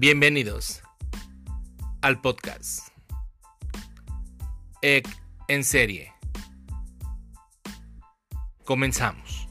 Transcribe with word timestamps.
Bienvenidos 0.00 0.80
al 2.02 2.20
podcast 2.20 2.90
en 5.48 5.64
serie. 5.64 6.14
Comenzamos. 8.64 9.48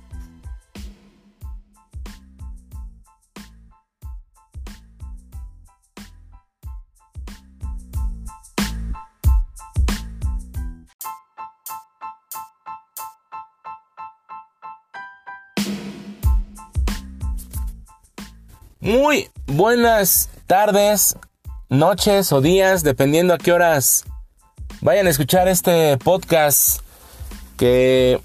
Muy 18.80 19.30
buenas 19.48 20.30
tardes, 20.48 21.18
noches 21.68 22.32
o 22.32 22.40
días, 22.40 22.82
dependiendo 22.82 23.34
a 23.34 23.38
qué 23.38 23.52
horas 23.52 24.06
vayan 24.80 25.06
a 25.06 25.10
escuchar 25.10 25.50
este 25.50 25.98
podcast 25.98 26.80
que, 27.58 28.22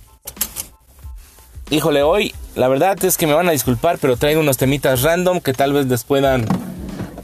híjole, 1.71 2.05
hoy 2.05 2.33
la 2.55 2.69
verdad 2.69 3.05
es 3.05 3.17
que 3.17 3.27
me 3.27 3.35
van 3.35 3.49
a 3.49 3.53
disculpar, 3.53 3.99
pero 3.99 4.17
traigo 4.17 4.41
unos 4.41 4.57
temitas 4.57 5.03
random 5.03 5.41
que 5.41 5.53
tal 5.53 5.73
vez 5.73 5.87
les 5.87 6.05
puedan, 6.05 6.47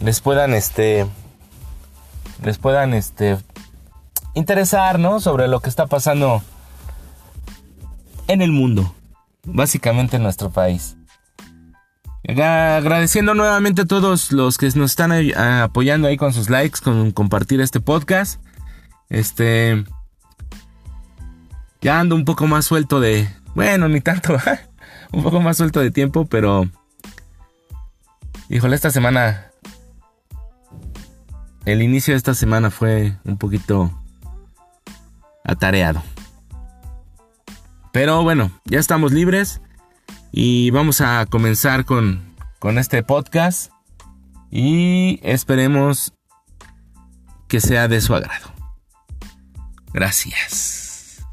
les 0.00 0.20
puedan, 0.20 0.52
este, 0.52 1.06
les 2.42 2.58
puedan, 2.58 2.92
este, 2.92 3.38
interesar, 4.34 4.98
¿no? 4.98 5.20
Sobre 5.20 5.46
lo 5.46 5.60
que 5.60 5.68
está 5.68 5.86
pasando 5.86 6.42
en 8.26 8.42
el 8.42 8.50
mundo, 8.50 8.92
básicamente 9.44 10.16
en 10.16 10.24
nuestro 10.24 10.50
país. 10.50 10.97
Agradeciendo 12.28 13.32
nuevamente 13.32 13.82
a 13.82 13.86
todos 13.86 14.32
los 14.32 14.58
que 14.58 14.66
nos 14.74 14.90
están 14.90 15.12
apoyando 15.34 16.08
ahí 16.08 16.18
con 16.18 16.34
sus 16.34 16.50
likes, 16.50 16.80
con 16.84 17.10
compartir 17.12 17.62
este 17.62 17.80
podcast. 17.80 18.40
Este. 19.08 19.84
Ya 21.80 22.00
ando 22.00 22.14
un 22.14 22.26
poco 22.26 22.46
más 22.46 22.66
suelto 22.66 23.00
de. 23.00 23.28
Bueno, 23.54 23.88
ni 23.88 24.02
tanto. 24.02 24.36
un 25.12 25.22
poco 25.22 25.40
más 25.40 25.56
suelto 25.56 25.80
de 25.80 25.90
tiempo, 25.90 26.26
pero. 26.26 26.68
Híjole, 28.50 28.76
esta 28.76 28.90
semana. 28.90 29.46
El 31.64 31.80
inicio 31.80 32.12
de 32.12 32.18
esta 32.18 32.34
semana 32.34 32.70
fue 32.70 33.16
un 33.24 33.38
poquito. 33.38 33.90
atareado. 35.44 36.02
Pero 37.90 38.22
bueno, 38.22 38.50
ya 38.66 38.78
estamos 38.78 39.12
libres. 39.12 39.62
Y 40.30 40.70
vamos 40.70 41.00
a 41.00 41.24
comenzar 41.26 41.84
con, 41.84 42.34
con 42.58 42.78
este 42.78 43.02
podcast. 43.02 43.72
Y 44.50 45.20
esperemos 45.22 46.12
que 47.48 47.60
sea 47.60 47.88
de 47.88 48.00
su 48.00 48.14
agrado. 48.14 48.52
Gracias. 49.92 51.24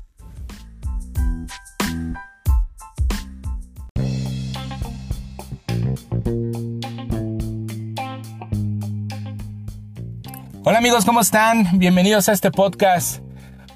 Hola 10.63 10.79
amigos, 10.79 11.05
¿cómo 11.05 11.21
están? 11.21 11.77
Bienvenidos 11.77 12.27
a 12.27 12.31
este 12.31 12.49
podcast. 12.49 13.21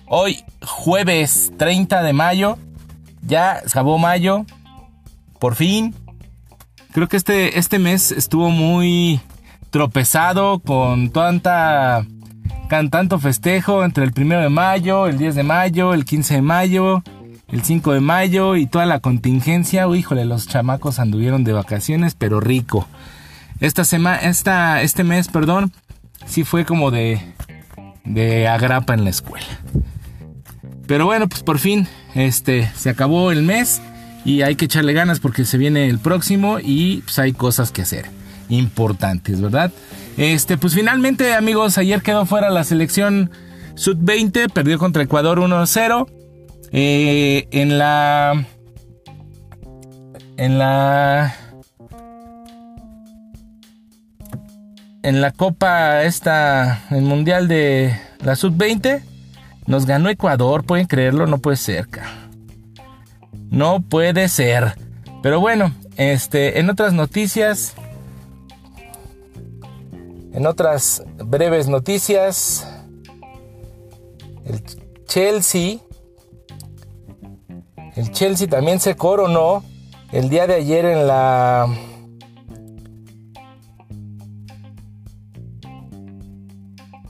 Hoy 0.07 0.43
jueves 0.65 1.51
30 1.57 2.01
de 2.01 2.13
mayo. 2.13 2.57
Ya 3.21 3.57
acabó 3.57 3.97
mayo 3.99 4.45
por 5.39 5.55
fin. 5.55 5.95
Creo 6.91 7.07
que 7.07 7.17
este, 7.17 7.57
este 7.57 7.79
mes 7.79 8.11
estuvo 8.11 8.49
muy 8.49 9.21
tropezado 9.69 10.59
con 10.59 11.11
tanta 11.11 12.05
con 12.69 12.89
tanto 12.91 13.17
festejo 13.19 13.83
entre 13.83 14.03
el 14.03 14.13
primero 14.13 14.41
de 14.41 14.49
mayo, 14.49 15.07
el 15.07 15.17
10 15.17 15.35
de 15.35 15.43
mayo, 15.43 15.93
el 15.93 16.05
15 16.05 16.35
de 16.35 16.41
mayo, 16.41 17.03
el 17.47 17.63
5 17.63 17.93
de 17.93 17.99
mayo 17.99 18.55
y 18.55 18.67
toda 18.67 18.85
la 18.85 18.99
contingencia. 18.99 19.87
Híjole, 19.87 20.25
los 20.25 20.47
chamacos 20.47 20.99
anduvieron 20.99 21.43
de 21.43 21.53
vacaciones, 21.53 22.13
pero 22.13 22.39
rico. 22.39 22.87
Esta 23.59 23.83
semana, 23.83 24.17
esta, 24.17 24.83
este 24.83 25.03
mes, 25.03 25.29
perdón, 25.29 25.73
sí 26.25 26.43
fue 26.43 26.63
como 26.63 26.91
de, 26.91 27.19
de 28.05 28.47
agrapa 28.47 28.93
en 28.93 29.03
la 29.03 29.09
escuela. 29.09 29.47
Pero 30.85 31.05
bueno, 31.05 31.27
pues 31.27 31.43
por 31.43 31.59
fin, 31.59 31.87
este, 32.13 32.71
se 32.75 32.89
acabó 32.89 33.31
el 33.31 33.41
mes 33.41 33.81
y 34.29 34.43
hay 34.43 34.55
que 34.55 34.65
echarle 34.65 34.93
ganas 34.93 35.19
porque 35.19 35.43
se 35.43 35.57
viene 35.57 35.87
el 35.87 35.97
próximo 35.97 36.59
y 36.61 36.97
pues 37.01 37.17
hay 37.17 37.33
cosas 37.33 37.71
que 37.71 37.81
hacer 37.81 38.05
importantes, 38.49 39.41
¿verdad? 39.41 39.71
Este, 40.17 40.55
pues 40.55 40.75
finalmente, 40.75 41.33
amigos, 41.33 41.79
ayer 41.79 42.03
quedó 42.03 42.27
fuera 42.27 42.51
la 42.51 42.63
selección 42.63 43.31
sub-20, 43.73 44.51
perdió 44.53 44.77
contra 44.77 45.01
Ecuador 45.01 45.39
1-0. 45.39 46.07
Eh, 46.71 47.47
en 47.49 47.79
la 47.79 48.45
en 50.37 50.59
la 50.59 51.35
en 55.01 55.21
la 55.21 55.31
Copa 55.31 56.03
esta 56.03 56.83
el 56.91 57.01
Mundial 57.01 57.47
de 57.47 57.99
la 58.23 58.35
sub-20 58.35 59.01
nos 59.65 59.87
ganó 59.87 60.07
Ecuador, 60.09 60.65
pueden 60.65 60.85
creerlo, 60.85 61.25
no 61.25 61.39
puede 61.39 61.57
ser, 61.57 61.87
no 63.49 63.81
puede 63.81 64.29
ser. 64.29 64.75
Pero 65.21 65.39
bueno, 65.39 65.73
este, 65.97 66.59
en 66.59 66.69
otras 66.69 66.93
noticias, 66.93 67.73
en 70.33 70.45
otras 70.45 71.03
breves 71.17 71.67
noticias, 71.67 72.67
el 74.45 74.63
Chelsea, 75.05 75.79
el 77.95 78.11
Chelsea 78.11 78.47
también 78.47 78.79
se 78.79 78.95
coronó 78.95 79.63
el 80.11 80.29
día 80.29 80.47
de 80.47 80.55
ayer 80.55 80.85
en 80.85 81.07
la 81.07 81.67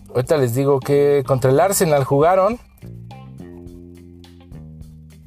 Ahorita 0.10 0.38
les 0.38 0.56
digo 0.56 0.80
que 0.80 1.24
contra 1.26 1.52
el 1.52 1.60
Arsenal 1.60 2.04
jugaron 2.04 2.60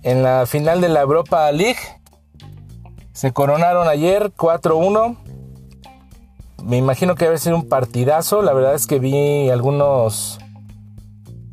en 0.03 0.23
la 0.23 0.47
final 0.47 0.81
de 0.81 0.89
la 0.89 1.01
Europa 1.01 1.51
League. 1.53 1.79
Se 3.13 3.33
coronaron 3.33 3.89
ayer 3.89 4.33
4-1. 4.35 5.17
Me 6.65 6.77
imagino 6.77 7.15
que 7.15 7.27
debe 7.27 7.39
ser 7.39 7.55
un 7.55 7.69
partidazo. 7.69 8.43
La 8.43 8.53
verdad 8.53 8.75
es 8.75 8.87
que 8.87 8.99
vi 8.99 9.51
algunos 9.51 10.39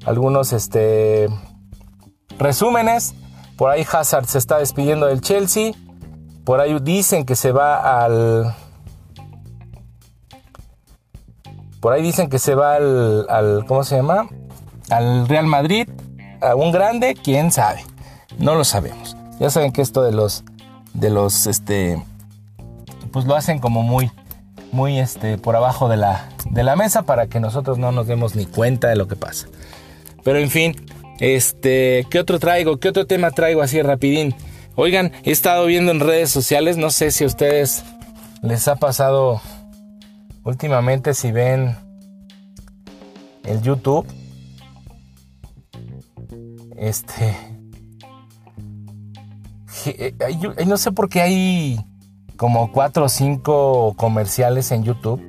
algunos 0.06 0.54
este 0.54 1.28
resúmenes. 2.38 3.14
Por 3.58 3.70
ahí 3.70 3.86
Hazard 3.92 4.26
se 4.26 4.38
está 4.38 4.58
despidiendo 4.58 5.08
del 5.08 5.22
Chelsea. 5.22 5.74
Por 6.46 6.62
ahí 6.62 6.80
dicen 6.80 7.26
que 7.26 7.36
se 7.36 7.52
va 7.52 8.04
al 8.04 8.56
por 11.82 11.94
ahí 11.94 12.02
dicen 12.02 12.30
que 12.30 12.40
se 12.40 12.56
va 12.56 12.76
al, 12.76 13.26
al 13.30 13.66
¿cómo 13.66 13.84
se 13.84 13.96
llama? 13.96 14.28
Al 14.90 15.28
Real 15.28 15.46
Madrid, 15.46 15.90
a 16.42 16.56
un 16.56 16.72
grande, 16.72 17.14
quién 17.14 17.52
sabe. 17.52 17.84
No 18.40 18.56
lo 18.56 18.64
sabemos. 18.64 19.18
Ya 19.40 19.50
saben 19.50 19.72
que 19.72 19.82
esto 19.82 20.02
de 20.02 20.12
los, 20.12 20.44
de 20.94 21.10
los, 21.10 21.46
este, 21.46 22.02
pues 23.12 23.26
lo 23.26 23.36
hacen 23.36 23.60
como 23.60 23.84
muy, 23.84 24.12
muy, 24.72 25.00
este, 25.00 25.38
por 25.38 25.56
abajo 25.56 25.90
de 25.90 25.98
la, 25.98 26.30
de 26.50 26.64
la 26.64 26.76
mesa 26.76 27.04
para 27.04 27.28
que 27.28 27.40
nosotros 27.40 27.78
no 27.78 27.92
nos 27.92 28.08
demos 28.08 28.36
ni 28.36 28.46
cuenta 28.46 28.88
de 28.88 28.96
lo 28.96 29.08
que 29.08 29.16
pasa. 29.16 29.48
Pero 30.24 30.40
en 30.40 30.50
fin, 30.50 30.76
este, 31.20 32.08
¿qué 32.10 32.20
otro 32.20 32.40
traigo? 32.40 32.80
¿Qué 32.80 32.90
otro 32.90 33.06
tema 33.06 33.32
traigo 33.32 33.62
así 33.62 33.82
rapidín? 33.82 34.34
Oigan, 34.76 35.12
he 35.24 35.32
estado 35.32 35.66
viendo 35.66 35.92
en 35.92 36.00
redes 36.00 36.30
sociales, 36.30 36.78
no 36.78 36.92
sé 36.92 37.12
si 37.12 37.26
a 37.26 37.28
ustedes 37.28 37.84
les 38.42 38.70
ha 38.70 38.78
pasado 38.78 39.42
últimamente 40.46 41.14
si 41.14 41.32
ven 41.34 41.76
el 43.44 43.62
YouTube. 43.62 44.06
Este, 46.78 47.36
no 50.66 50.78
sé 50.78 50.92
por 50.92 51.10
qué 51.10 51.22
hay 51.22 51.80
como 52.38 52.72
cuatro 52.72 53.06
o 53.06 53.10
cinco 53.10 53.94
comerciales 53.98 54.72
en 54.72 54.84
YouTube 54.84 55.22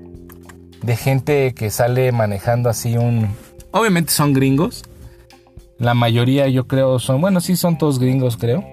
de 0.82 0.97
gente 0.97 1.55
que 1.55 1.70
sale 1.70 2.12
manejando 2.12 2.69
así 2.69 2.97
un... 2.97 3.29
Obviamente 3.73 4.12
son 4.12 4.32
gringos. 4.32 4.85
La 5.79 5.94
mayoría 5.94 6.49
yo 6.49 6.67
creo 6.67 6.99
son... 6.99 7.20
Bueno, 7.20 7.41
sí 7.41 7.56
son 7.56 7.79
todos 7.79 7.99
gringos 7.99 8.37
creo. 8.37 8.64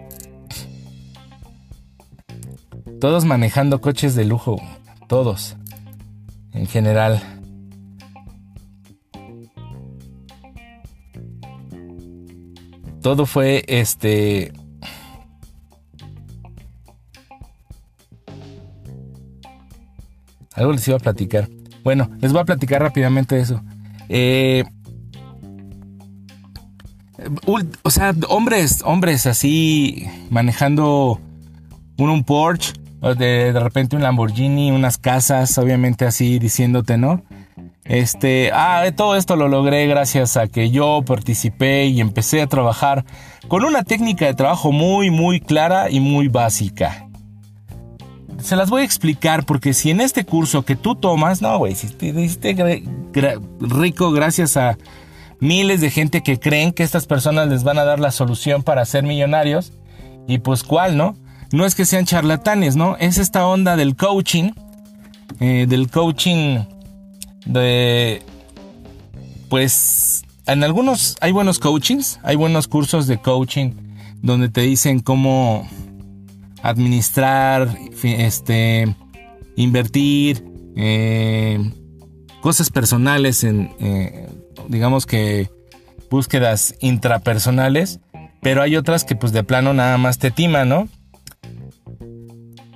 Todos 3.00 3.26
manejando 3.26 3.82
coches 3.82 4.16
de 4.16 4.26
lujo. 4.26 4.58
Todos. 5.08 5.56
En 6.54 6.68
general. 6.68 7.22
Todo 13.02 13.26
fue 13.26 13.64
este 13.68 14.54
Algo 20.58 20.74
les 20.74 20.86
iba 20.88 20.98
a 20.98 21.00
platicar. 21.00 21.48
Bueno, 21.84 22.10
les 22.20 22.34
voy 22.34 22.42
a 22.42 22.46
platicar 22.46 22.82
rápidamente 22.82 23.40
eso. 23.40 23.62
Eh, 24.10 24.66
o 27.84 27.90
sea, 27.90 28.14
hombres, 28.28 28.82
hombres 28.86 29.26
así 29.26 30.08
manejando 30.30 31.22
un, 31.98 32.10
un 32.10 32.24
Porsche, 32.24 32.74
de, 33.02 33.54
de 33.54 33.60
repente 33.60 33.96
un 33.96 34.02
Lamborghini, 34.02 34.72
unas 34.72 34.98
casas, 34.98 35.58
obviamente 35.58 36.06
así 36.06 36.40
diciéndote, 36.40 36.98
¿no? 36.98 37.24
Este, 37.86 38.52
ah, 38.54 38.84
todo 38.96 39.16
esto 39.16 39.38
lo 39.38 39.48
logré 39.48 39.88
gracias 39.88 40.36
a 40.36 40.48
que 40.48 40.72
yo 40.72 41.04
participé 41.06 41.86
y 41.86 42.02
empecé 42.02 42.42
a 42.42 42.48
trabajar 42.48 43.06
con 43.48 43.64
una 43.64 43.84
técnica 43.84 44.26
de 44.26 44.34
trabajo 44.34 44.74
muy, 44.74 45.10
muy 45.10 45.40
clara 45.40 45.90
y 45.90 46.02
muy 46.02 46.28
básica. 46.28 47.07
Se 48.48 48.56
las 48.56 48.70
voy 48.70 48.84
a 48.84 48.86
explicar 48.86 49.46
porque 49.46 49.74
si 49.74 49.92
en 49.92 50.00
este 50.00 50.24
curso 50.24 50.64
que 50.64 50.78
tú 50.78 50.96
tomas, 50.96 51.42
no, 51.42 51.58
güey, 51.58 51.76
si 51.76 51.88
te 51.88 52.08
hiciste 52.08 52.56
rico 53.60 54.12
gracias 54.14 54.56
a 54.56 54.78
miles 55.42 55.82
de 55.82 55.90
gente 55.90 56.24
que 56.24 56.40
creen 56.40 56.72
que 56.72 56.84
estas 56.84 57.08
personas 57.08 57.50
les 57.50 57.66
van 57.66 57.78
a 57.78 57.84
dar 57.84 58.00
la 58.00 58.10
solución 58.10 58.64
para 58.64 58.86
ser 58.86 59.04
millonarios, 59.04 59.74
y 60.30 60.38
pues 60.38 60.64
cuál, 60.64 60.96
¿no? 60.96 61.18
No 61.52 61.66
es 61.66 61.76
que 61.76 61.84
sean 61.84 62.06
charlatanes, 62.06 62.78
¿no? 62.78 62.96
Es 63.02 63.18
esta 63.18 63.46
onda 63.46 63.76
del 63.76 63.98
coaching, 63.98 64.52
eh, 65.42 65.66
del 65.68 65.92
coaching 65.92 66.60
de 67.46 68.22
pues 69.50 70.24
en 70.46 70.64
algunos 70.64 71.18
hay 71.20 71.34
buenos 71.34 71.60
coachings, 71.60 72.22
hay 72.24 72.38
buenos 72.38 72.70
cursos 72.70 73.08
de 73.08 73.18
coaching 73.18 73.72
donde 74.22 74.48
te 74.48 74.62
dicen 74.62 75.02
cómo 75.02 75.68
administrar, 76.68 77.78
este, 78.04 78.94
invertir, 79.56 80.44
eh, 80.76 81.72
cosas 82.42 82.70
personales 82.70 83.46
en, 83.46 83.72
eh, 83.80 84.28
digamos 84.68 85.06
que 85.06 85.50
búsquedas 86.10 86.76
intrapersonales, 86.82 88.02
pero 88.42 88.62
hay 88.62 88.76
otras 88.76 89.06
que 89.06 89.16
pues 89.16 89.32
de 89.32 89.46
plano 89.46 89.74
nada 89.74 89.98
más 89.98 90.20
te 90.20 90.30
timan, 90.30 90.68
¿no? 90.68 90.90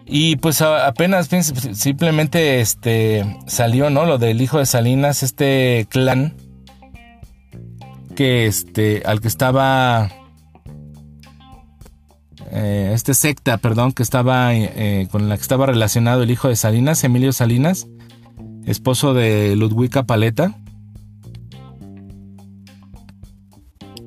Y 0.05 0.37
pues 0.37 0.61
apenas 0.61 1.29
simplemente 1.73 2.61
este 2.61 3.25
salió, 3.45 3.89
¿no? 3.89 4.05
Lo 4.05 4.17
del 4.17 4.41
hijo 4.41 4.57
de 4.57 4.65
Salinas, 4.65 5.21
este 5.21 5.85
clan 5.89 6.33
que 8.15 8.45
este 8.45 9.03
al 9.05 9.19
que 9.19 9.27
estaba 9.27 10.09
eh, 12.51 12.91
este 12.93 13.13
secta, 13.13 13.57
perdón, 13.57 13.93
que 13.93 14.03
estaba 14.03 14.53
eh, 14.53 15.07
con 15.11 15.29
la 15.29 15.37
que 15.37 15.41
estaba 15.41 15.65
relacionado 15.65 16.23
el 16.23 16.31
hijo 16.31 16.49
de 16.49 16.55
Salinas, 16.55 17.03
Emilio 17.03 17.31
Salinas, 17.31 17.87
esposo 18.65 19.13
de 19.13 19.55
Ludwika 19.55 20.03
Paleta. 20.03 20.55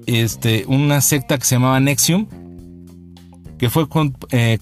Este, 0.06 0.64
una 0.68 1.00
secta 1.00 1.38
que 1.38 1.44
se 1.46 1.54
llamaba 1.54 1.80
Nexium, 1.80 2.26
que 3.56 3.70
fue 3.70 3.86
eh, 4.30 4.58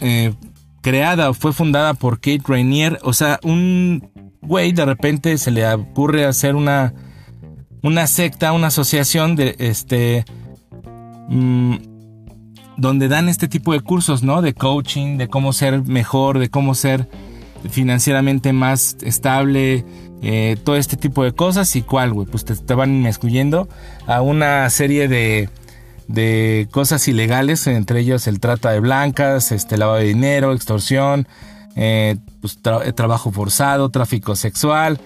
eh 0.00 0.34
creada 0.80 1.30
o 1.30 1.34
fue 1.34 1.52
fundada 1.52 1.94
por 1.94 2.16
Kate 2.16 2.42
Rainier. 2.46 2.98
O 3.02 3.12
sea, 3.12 3.38
un 3.42 4.10
güey 4.40 4.72
de 4.72 4.84
repente 4.84 5.36
se 5.38 5.50
le 5.50 5.70
ocurre 5.72 6.24
hacer 6.24 6.56
una, 6.56 6.94
una 7.82 8.06
secta, 8.06 8.52
una 8.52 8.68
asociación 8.68 9.36
de 9.36 9.54
este. 9.58 10.24
Mm, 11.28 11.97
donde 12.78 13.08
dan 13.08 13.28
este 13.28 13.48
tipo 13.48 13.72
de 13.74 13.80
cursos, 13.80 14.22
¿no? 14.22 14.40
De 14.40 14.54
coaching, 14.54 15.18
de 15.18 15.28
cómo 15.28 15.52
ser 15.52 15.82
mejor, 15.82 16.38
de 16.38 16.48
cómo 16.48 16.74
ser 16.74 17.08
financieramente 17.68 18.52
más 18.52 18.96
estable, 19.02 19.84
eh, 20.22 20.56
todo 20.64 20.76
este 20.76 20.96
tipo 20.96 21.24
de 21.24 21.32
cosas. 21.32 21.74
¿Y 21.76 21.82
cuál, 21.82 22.12
güey? 22.12 22.26
Pues 22.26 22.44
te, 22.44 22.74
van 22.74 22.94
inmiscuyendo 22.94 23.68
a 24.06 24.22
una 24.22 24.70
serie 24.70 25.08
de 25.08 25.50
de 26.06 26.68
cosas 26.70 27.06
ilegales, 27.06 27.66
entre 27.66 28.00
ellos 28.00 28.26
el 28.28 28.40
trata 28.40 28.70
de 28.70 28.80
blancas, 28.80 29.52
este 29.52 29.76
lavado 29.76 29.98
de 29.98 30.06
dinero, 30.06 30.54
extorsión, 30.54 31.28
eh, 31.76 32.16
pues, 32.40 32.58
trabajo 32.94 33.30
forzado, 33.30 33.90
tráfico 33.90 34.34
sexual. 34.34 34.98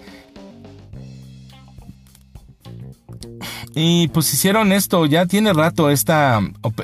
Y 3.75 4.09
pues 4.09 4.33
hicieron 4.35 4.73
esto, 4.73 5.07
ya 5.07 5.27
tiene 5.27 5.53
rato 5.53 5.91
esta, 5.91 6.41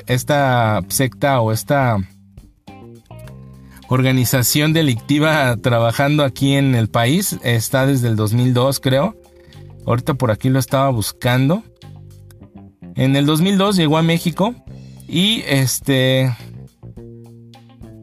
esta 0.07 0.81
secta 0.87 1.39
o 1.39 1.51
esta 1.51 1.97
organización 3.89 4.73
delictiva 4.73 5.55
trabajando 5.57 6.23
aquí 6.23 6.53
en 6.53 6.75
el 6.75 6.89
país. 6.89 7.37
Está 7.43 7.85
desde 7.85 8.07
el 8.07 8.15
2002 8.15 8.79
creo. 8.79 9.15
Ahorita 9.85 10.13
por 10.15 10.31
aquí 10.31 10.49
lo 10.49 10.59
estaba 10.59 10.89
buscando. 10.89 11.63
En 12.95 13.15
el 13.15 13.25
2002 13.25 13.75
llegó 13.75 13.97
a 13.97 14.03
México 14.03 14.55
y 15.07 15.43
este, 15.47 16.35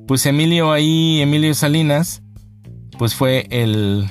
pues 0.06 0.26
Emilio 0.26 0.72
ahí, 0.72 1.20
Emilio 1.20 1.54
Salinas, 1.54 2.22
pues 2.98 3.14
fue 3.14 3.46
el 3.50 4.08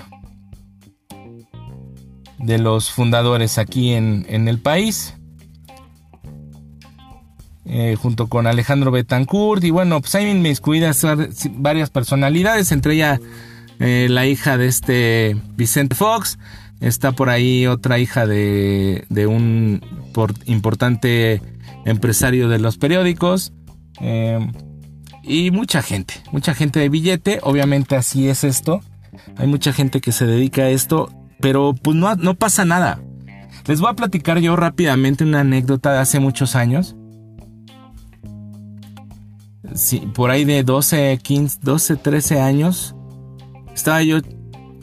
de 2.46 2.60
los 2.60 2.92
fundadores 2.92 3.58
aquí 3.58 3.94
en, 3.94 4.26
el 4.30 4.60
país. 4.60 5.16
Eh, 7.68 7.96
junto 8.00 8.28
con 8.28 8.46
Alejandro 8.46 8.92
Betancourt 8.92 9.64
y 9.64 9.72
bueno, 9.72 10.00
pues 10.00 10.14
hay 10.14 10.30
inmiscuidas 10.30 11.04
varias 11.54 11.90
personalidades, 11.90 12.72
entre 12.72 12.94
ellas 12.94 13.20
eh, 13.80 14.06
la 14.08 14.28
hija 14.28 14.58
de 14.58 14.68
este 14.68 15.36
Vicente 15.56 15.96
Fox, 15.96 16.38
está 16.80 17.14
por 17.14 17.30
ahí 17.30 17.66
otra 17.66 17.98
hija 17.98 18.28
de, 18.28 19.06
de 19.10 19.26
un 19.26 19.82
importante 20.46 21.42
empresario 21.86 22.50
de 22.50 22.60
los 22.60 22.78
periódicos. 22.78 23.54
Eh, 24.02 24.40
y 25.24 25.50
mucha 25.52 25.82
gente, 25.82 26.16
mucha 26.32 26.54
gente 26.54 26.80
de 26.80 26.90
billete. 26.90 27.40
Obviamente 27.42 27.96
así 27.96 28.30
es 28.30 28.44
esto. 28.44 28.82
Hay 29.38 29.48
mucha 29.48 29.74
gente 29.74 30.02
que 30.02 30.12
se 30.12 30.26
dedica 30.26 30.64
a 30.64 30.70
esto, 30.70 31.10
pero 31.40 31.74
pues 31.74 31.96
no, 31.96 32.16
no 32.16 32.36
pasa 32.36 32.66
nada. 32.66 33.00
Les 33.68 33.82
voy 33.82 33.90
a 33.90 33.96
platicar 33.96 34.40
yo 34.40 34.56
rápidamente 34.56 35.24
una 35.24 35.42
anécdota 35.42 35.94
de 35.94 36.00
hace 36.00 36.20
muchos 36.20 36.56
años. 36.56 36.96
Sí, 39.74 40.08
por 40.14 40.30
ahí 40.30 40.46
de 40.46 40.64
12, 40.64 41.20
15, 41.22 41.60
12, 41.62 41.96
13 41.98 42.40
años. 42.40 42.96
Estaba 43.74 44.04
yo 44.04 44.20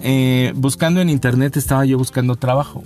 eh, 0.01 0.53
buscando 0.57 1.01
en 1.01 1.09
internet, 1.09 1.57
estaba 1.57 1.85
yo 1.85 1.97
buscando 1.97 2.37
trabajo. 2.37 2.83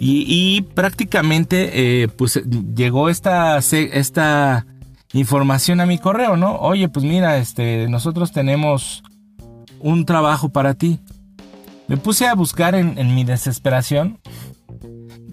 Y, 0.00 0.62
prácticamente, 0.74 2.02
eh, 2.02 2.08
pues 2.08 2.40
llegó 2.76 3.08
esta, 3.08 3.58
esta 3.58 4.64
información 5.12 5.80
a 5.80 5.86
mi 5.86 5.98
correo, 5.98 6.36
¿no? 6.36 6.54
Oye, 6.58 6.88
pues 6.88 7.04
mira, 7.04 7.36
este, 7.38 7.88
nosotros 7.88 8.30
tenemos 8.30 9.02
un 9.80 10.04
trabajo 10.04 10.50
para 10.50 10.74
ti. 10.74 11.00
Me 11.88 11.96
puse 11.96 12.26
a 12.26 12.34
buscar 12.34 12.74
en, 12.74 13.14
mi 13.14 13.24
desesperación. 13.24 14.20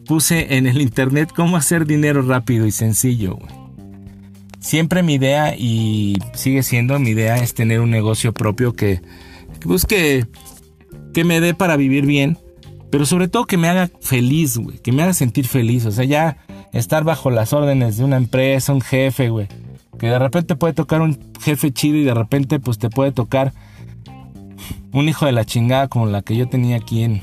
Puse 0.07 0.57
en 0.57 0.67
el 0.67 0.81
internet 0.81 1.31
cómo 1.35 1.57
hacer 1.57 1.85
dinero 1.85 2.21
rápido 2.21 2.65
y 2.65 2.71
sencillo. 2.71 3.37
Siempre 4.59 5.03
mi 5.03 5.15
idea, 5.15 5.55
y 5.55 6.17
sigue 6.33 6.63
siendo 6.63 6.97
mi 6.99 7.11
idea, 7.11 7.37
es 7.37 7.53
tener 7.53 7.81
un 7.81 7.91
negocio 7.91 8.33
propio 8.33 8.73
que, 8.73 9.01
que 9.59 9.67
busque, 9.67 10.25
que 11.13 11.23
me 11.23 11.39
dé 11.39 11.53
para 11.53 11.77
vivir 11.77 12.05
bien 12.05 12.39
pero 12.95 13.05
sobre 13.05 13.27
todo 13.27 13.43
que 13.43 13.57
me 13.57 13.67
haga 13.67 13.89
feliz, 13.99 14.57
güey. 14.57 14.77
Que 14.77 14.93
me 14.93 15.03
haga 15.03 15.11
sentir 15.11 15.47
feliz. 15.49 15.85
O 15.85 15.91
sea, 15.91 16.05
ya 16.05 16.37
estar 16.71 17.03
bajo 17.03 17.29
las 17.29 17.51
órdenes 17.51 17.97
de 17.97 18.05
una 18.05 18.15
empresa, 18.15 18.71
un 18.71 18.79
jefe, 18.79 19.27
güey. 19.27 19.49
Que 19.99 20.07
de 20.07 20.17
repente 20.17 20.55
puede 20.55 20.73
tocar 20.73 21.01
un 21.01 21.19
jefe 21.41 21.73
chido 21.73 21.97
y 21.97 22.05
de 22.05 22.13
repente 22.13 22.57
pues 22.61 22.77
te 22.77 22.89
puede 22.89 23.11
tocar 23.11 23.51
un 24.91 25.09
hijo 25.09 25.25
de 25.25 25.31
la 25.31 25.45
chingada 25.45 25.87
como 25.87 26.05
la 26.05 26.21
que 26.21 26.35
yo 26.35 26.47
tenía 26.47 26.77
aquí 26.77 27.03
en 27.03 27.21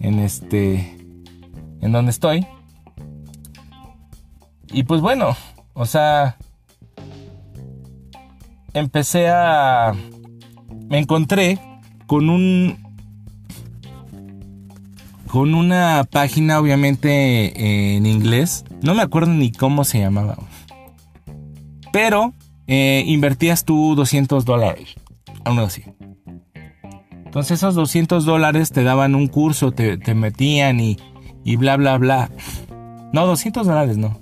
en 0.00 0.18
este 0.18 0.96
en 1.80 1.92
donde 1.92 2.10
estoy. 2.10 2.46
Y 4.72 4.84
pues 4.84 5.00
bueno, 5.00 5.36
o 5.74 5.86
sea, 5.86 6.36
empecé 8.72 9.28
a 9.28 9.94
me 10.88 10.98
encontré 10.98 11.58
con 12.06 12.28
un 12.28 12.84
con 15.28 15.54
una 15.54 16.04
página 16.10 16.60
obviamente 16.60 17.96
en 17.96 18.06
inglés. 18.06 18.64
No 18.82 18.94
me 18.94 19.02
acuerdo 19.02 19.32
ni 19.32 19.50
cómo 19.50 19.84
se 19.84 19.98
llamaba. 19.98 20.36
Pero 21.92 22.32
eh, 22.66 23.02
invertías 23.06 23.64
tú 23.64 23.94
200 23.96 24.44
dólares. 24.44 24.94
Algo 25.44 25.62
así. 25.62 25.82
Entonces 27.24 27.58
esos 27.58 27.74
200 27.74 28.24
dólares 28.24 28.70
te 28.70 28.84
daban 28.84 29.14
un 29.14 29.26
curso, 29.26 29.72
te, 29.72 29.98
metían 30.14 30.80
y, 30.80 30.96
y, 31.44 31.56
bla, 31.56 31.76
bla, 31.76 31.98
bla. 31.98 32.30
No, 33.12 33.26
200 33.26 33.66
dólares 33.66 33.96
no. 33.96 34.20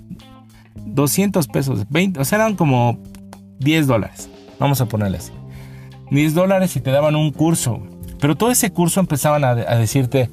200 0.85 1.47
pesos. 1.47 1.85
20, 1.89 2.19
o 2.19 2.25
sea, 2.25 2.39
eran 2.39 2.55
como 2.55 2.99
10 3.59 3.87
dólares. 3.87 4.29
Vamos 4.59 4.81
a 4.81 4.85
ponerle 4.87 5.17
así. 5.17 5.31
10 6.11 6.33
dólares 6.33 6.75
y 6.75 6.81
te 6.81 6.91
daban 6.91 7.15
un 7.15 7.31
curso 7.31 7.81
pero 8.23 8.37
todo 8.37 8.51
ese 8.51 8.71
curso 8.71 9.01
empezaban 9.01 9.43
a, 9.43 9.49
a 9.49 9.77
decirte, 9.77 10.29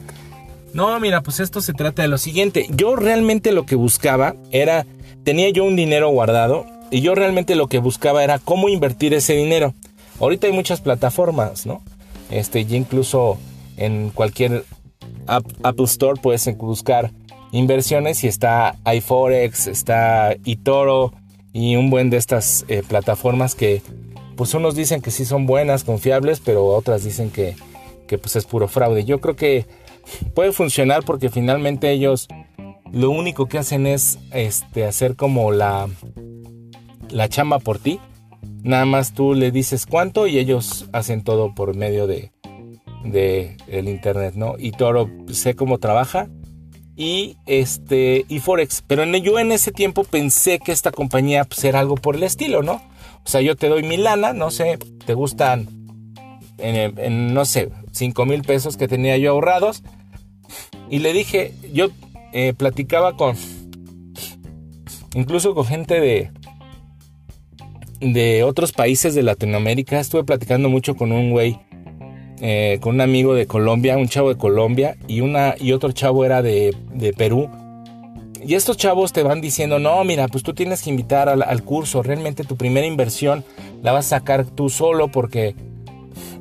no, 0.75 1.01
mira, 1.01 1.25
pues 1.25 1.41
esto 1.41 1.61
se 1.61 1.73
trata 1.73 2.03
de 2.03 2.09
lo 2.09 2.19
siguiente. 2.19 2.69
Yo 2.71 2.95
realmente 2.95 3.51
lo 3.51 3.67
que 3.67 3.75
buscaba 3.75 4.37
era, 4.53 4.87
tenía 5.25 5.51
yo 5.51 5.65
un 5.65 5.75
dinero 5.75 6.09
guardado 6.11 6.67
y 6.93 7.01
yo 7.01 7.17
realmente 7.17 7.57
lo 7.57 7.67
que 7.67 7.81
buscaba 7.81 8.23
era 8.23 8.39
cómo 8.39 8.69
invertir 8.69 9.13
ese 9.13 9.33
dinero. 9.33 9.75
Ahorita 10.21 10.47
hay 10.47 10.53
muchas 10.53 10.81
plataformas, 10.81 11.67
¿no? 11.67 11.83
Este, 12.31 12.61
y 12.61 12.77
incluso 12.77 13.39
en 13.77 14.11
cualquier 14.11 14.65
Apple 15.27 15.85
Store 15.85 16.21
puedes 16.21 16.47
buscar 16.57 17.11
inversiones 17.53 18.23
y 18.25 18.29
está 18.29 18.77
iForex, 18.85 19.67
está 19.67 20.33
eToro 20.45 21.13
y 21.53 21.77
un 21.77 21.91
buen 21.91 22.11
de 22.11 22.17
estas 22.17 22.65
eh, 22.69 22.83
plataformas 22.87 23.55
que 23.55 23.83
pues 24.37 24.55
unos 24.55 24.75
dicen 24.75 25.03
que 25.03 25.11
sí 25.11 25.25
son 25.25 25.47
buenas, 25.47 25.85
confiables, 25.85 26.41
pero 26.41 26.67
otras 26.67 27.05
dicen 27.05 27.31
que, 27.31 27.57
que 28.07 28.17
pues 28.17 28.37
es 28.37 28.47
puro 28.47 28.69
fraude. 28.69 29.05
Yo 29.05 29.21
creo 29.21 29.37
que 29.37 29.67
puede 30.35 30.53
funcionar 30.53 31.03
porque 31.05 31.29
finalmente 31.29 31.91
ellos 31.91 32.29
lo 32.93 33.11
único 33.11 33.47
que 33.47 33.59
hacen 33.59 33.87
es 33.87 34.19
este, 34.33 34.85
hacer 34.85 35.17
como 35.17 35.53
la, 35.53 35.89
la 37.11 37.29
chamba 37.29 37.59
por 37.59 37.79
ti. 37.79 38.01
Nada 38.63 38.85
más 38.85 39.13
tú 39.15 39.35
le 39.35 39.51
dices 39.51 39.87
cuánto 39.87 40.27
y 40.27 40.39
ellos 40.39 40.89
hacen 40.93 41.23
todo 41.23 41.55
por 41.55 41.77
medio 41.77 42.07
de, 42.07 42.33
de 43.05 43.57
el 43.69 43.89
internet, 43.89 44.35
¿no? 44.35 44.55
Y 44.59 44.73
Toro 44.73 45.11
sé 45.29 45.55
cómo 45.55 45.79
trabaja 45.79 46.29
y 46.97 47.37
este 47.47 48.27
y 48.29 48.41
Forex, 48.41 48.85
pero 48.87 49.05
yo 49.05 49.39
en 49.39 49.53
ese 49.53 49.73
tiempo 49.73 50.05
pensé 50.05 50.59
que 50.59 50.73
esta 50.73 50.93
compañía 50.93 51.45
pues, 51.45 51.65
era 51.65 51.81
algo 51.81 51.95
por 51.95 52.17
el 52.17 52.23
estilo, 52.23 52.63
¿no? 52.63 52.83
O 53.25 53.29
sea, 53.29 53.41
yo 53.41 53.57
te 53.57 53.69
doy 53.69 53.83
mi 53.83 53.97
lana, 53.97 54.33
no 54.33 54.51
sé, 54.51 54.79
te 55.07 55.15
gustan 55.15 55.67
en, 56.59 57.33
no 57.33 57.45
sé, 57.45 57.71
5 57.93 58.27
mil 58.27 58.43
pesos 58.43 58.77
que 58.77 58.89
tenía 58.89 59.17
yo 59.17 59.31
ahorrados. 59.31 59.83
Y 60.91 60.99
le 60.99 61.13
dije, 61.13 61.55
yo 61.73 61.89
eh, 62.33 62.53
platicaba 62.55 63.17
con, 63.17 63.37
incluso 65.15 65.55
con 65.55 65.65
gente 65.65 66.01
de, 66.01 66.31
de 68.01 68.43
otros 68.45 68.73
países 68.73 69.15
de 69.15 69.23
Latinoamérica. 69.23 70.01
Estuve 70.01 70.25
platicando 70.25 70.69
mucho 70.69 70.97
con 70.97 71.13
un 71.13 71.31
güey, 71.31 71.59
eh, 72.41 72.79
con 72.81 72.97
un 72.97 73.01
amigo 73.01 73.35
de 73.35 73.47
Colombia, 73.47 73.97
un 73.97 74.09
chavo 74.09 74.31
de 74.31 74.37
Colombia 74.37 74.97
y, 75.07 75.21
una, 75.21 75.55
y 75.59 75.73
otro 75.73 75.93
chavo 75.93 76.25
era 76.25 76.43
de, 76.43 76.75
Perú. 77.17 77.49
Y 78.43 78.55
estos 78.55 78.79
chavos 78.79 79.13
te 79.13 79.23
van 79.23 79.43
diciendo, 79.43 79.79
no, 79.79 80.03
mira, 80.03 80.27
pues 80.29 80.43
tú 80.43 80.55
tienes 80.55 80.83
que 80.83 80.91
invitar 80.91 81.29
al, 81.29 81.43
al, 81.43 81.63
curso, 81.63 82.03
realmente 82.03 82.43
tu 82.45 82.57
primera 82.57 82.87
inversión 82.87 83.45
la 83.83 83.93
vas 83.93 84.07
a 84.07 84.19
sacar 84.19 84.47
tú 84.47 84.71
solo 84.71 85.09
porque 85.09 85.55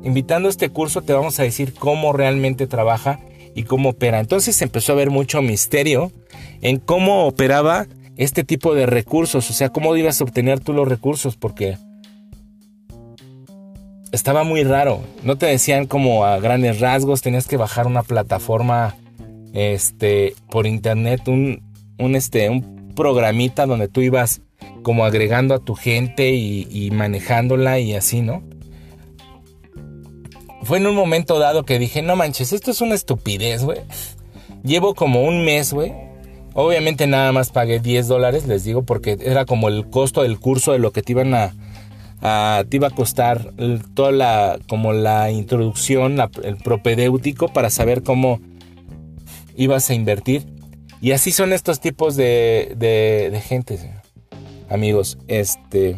invitando 0.02 0.48
a 0.48 0.50
este 0.50 0.70
curso 0.70 1.02
te 1.02 1.12
vamos 1.12 1.38
a 1.38 1.42
decir 1.42 1.74
cómo 1.74 2.14
realmente 2.14 2.66
trabaja 2.66 3.20
y 3.54 3.64
cómo 3.64 3.90
opera. 3.90 4.18
Entonces 4.18 4.60
empezó 4.62 4.92
a 4.92 4.94
haber 4.94 5.10
mucho 5.10 5.42
misterio 5.42 6.10
en 6.62 6.78
cómo 6.78 7.26
operaba 7.26 7.86
este 8.20 8.44
tipo 8.44 8.74
de 8.74 8.84
recursos, 8.84 9.48
o 9.48 9.52
sea, 9.54 9.70
cómo 9.70 9.96
ibas 9.96 10.20
a 10.20 10.24
obtener 10.24 10.60
tú 10.60 10.74
los 10.74 10.86
recursos, 10.86 11.36
porque 11.36 11.78
estaba 14.12 14.44
muy 14.44 14.62
raro. 14.62 15.00
No 15.22 15.38
te 15.38 15.46
decían 15.46 15.86
como 15.86 16.26
a 16.26 16.38
grandes 16.38 16.80
rasgos, 16.80 17.22
tenías 17.22 17.48
que 17.48 17.56
bajar 17.56 17.86
una 17.86 18.02
plataforma 18.02 18.94
este 19.54 20.34
por 20.50 20.66
internet, 20.66 21.28
un, 21.28 21.62
un 21.98 22.14
este 22.14 22.50
un 22.50 22.92
programita 22.94 23.64
donde 23.64 23.88
tú 23.88 24.02
ibas 24.02 24.42
como 24.82 25.06
agregando 25.06 25.54
a 25.54 25.60
tu 25.60 25.74
gente 25.74 26.32
y, 26.32 26.68
y 26.70 26.90
manejándola 26.90 27.78
y 27.78 27.94
así, 27.94 28.20
¿no? 28.20 28.42
Fue 30.64 30.76
en 30.76 30.86
un 30.86 30.94
momento 30.94 31.38
dado 31.38 31.64
que 31.64 31.78
dije, 31.78 32.02
no 32.02 32.16
manches, 32.16 32.52
esto 32.52 32.70
es 32.70 32.82
una 32.82 32.94
estupidez, 32.94 33.64
güey. 33.64 33.78
Llevo 34.62 34.94
como 34.94 35.22
un 35.22 35.42
mes, 35.42 35.72
güey, 35.72 36.09
Obviamente 36.54 37.06
nada 37.06 37.32
más 37.32 37.50
pagué 37.50 37.78
10 37.78 38.08
dólares, 38.08 38.46
les 38.46 38.64
digo, 38.64 38.82
porque 38.82 39.16
era 39.20 39.44
como 39.44 39.68
el 39.68 39.88
costo 39.88 40.22
del 40.22 40.38
curso 40.38 40.72
de 40.72 40.78
lo 40.78 40.92
que 40.92 41.02
te 41.02 41.12
iban 41.12 41.32
a, 41.34 42.64
te 42.68 42.76
iba 42.76 42.88
a 42.88 42.90
costar 42.90 43.52
toda 43.94 44.10
la, 44.12 44.58
como 44.68 44.92
la 44.92 45.30
introducción, 45.30 46.18
el 46.42 46.56
propedéutico 46.56 47.48
para 47.48 47.70
saber 47.70 48.02
cómo 48.02 48.40
ibas 49.56 49.90
a 49.90 49.94
invertir. 49.94 50.46
Y 51.00 51.12
así 51.12 51.30
son 51.30 51.52
estos 51.52 51.80
tipos 51.80 52.16
de, 52.16 52.74
de, 52.76 53.30
de 53.30 53.40
gente, 53.40 53.78
amigos. 54.68 55.18
Este, 55.28 55.96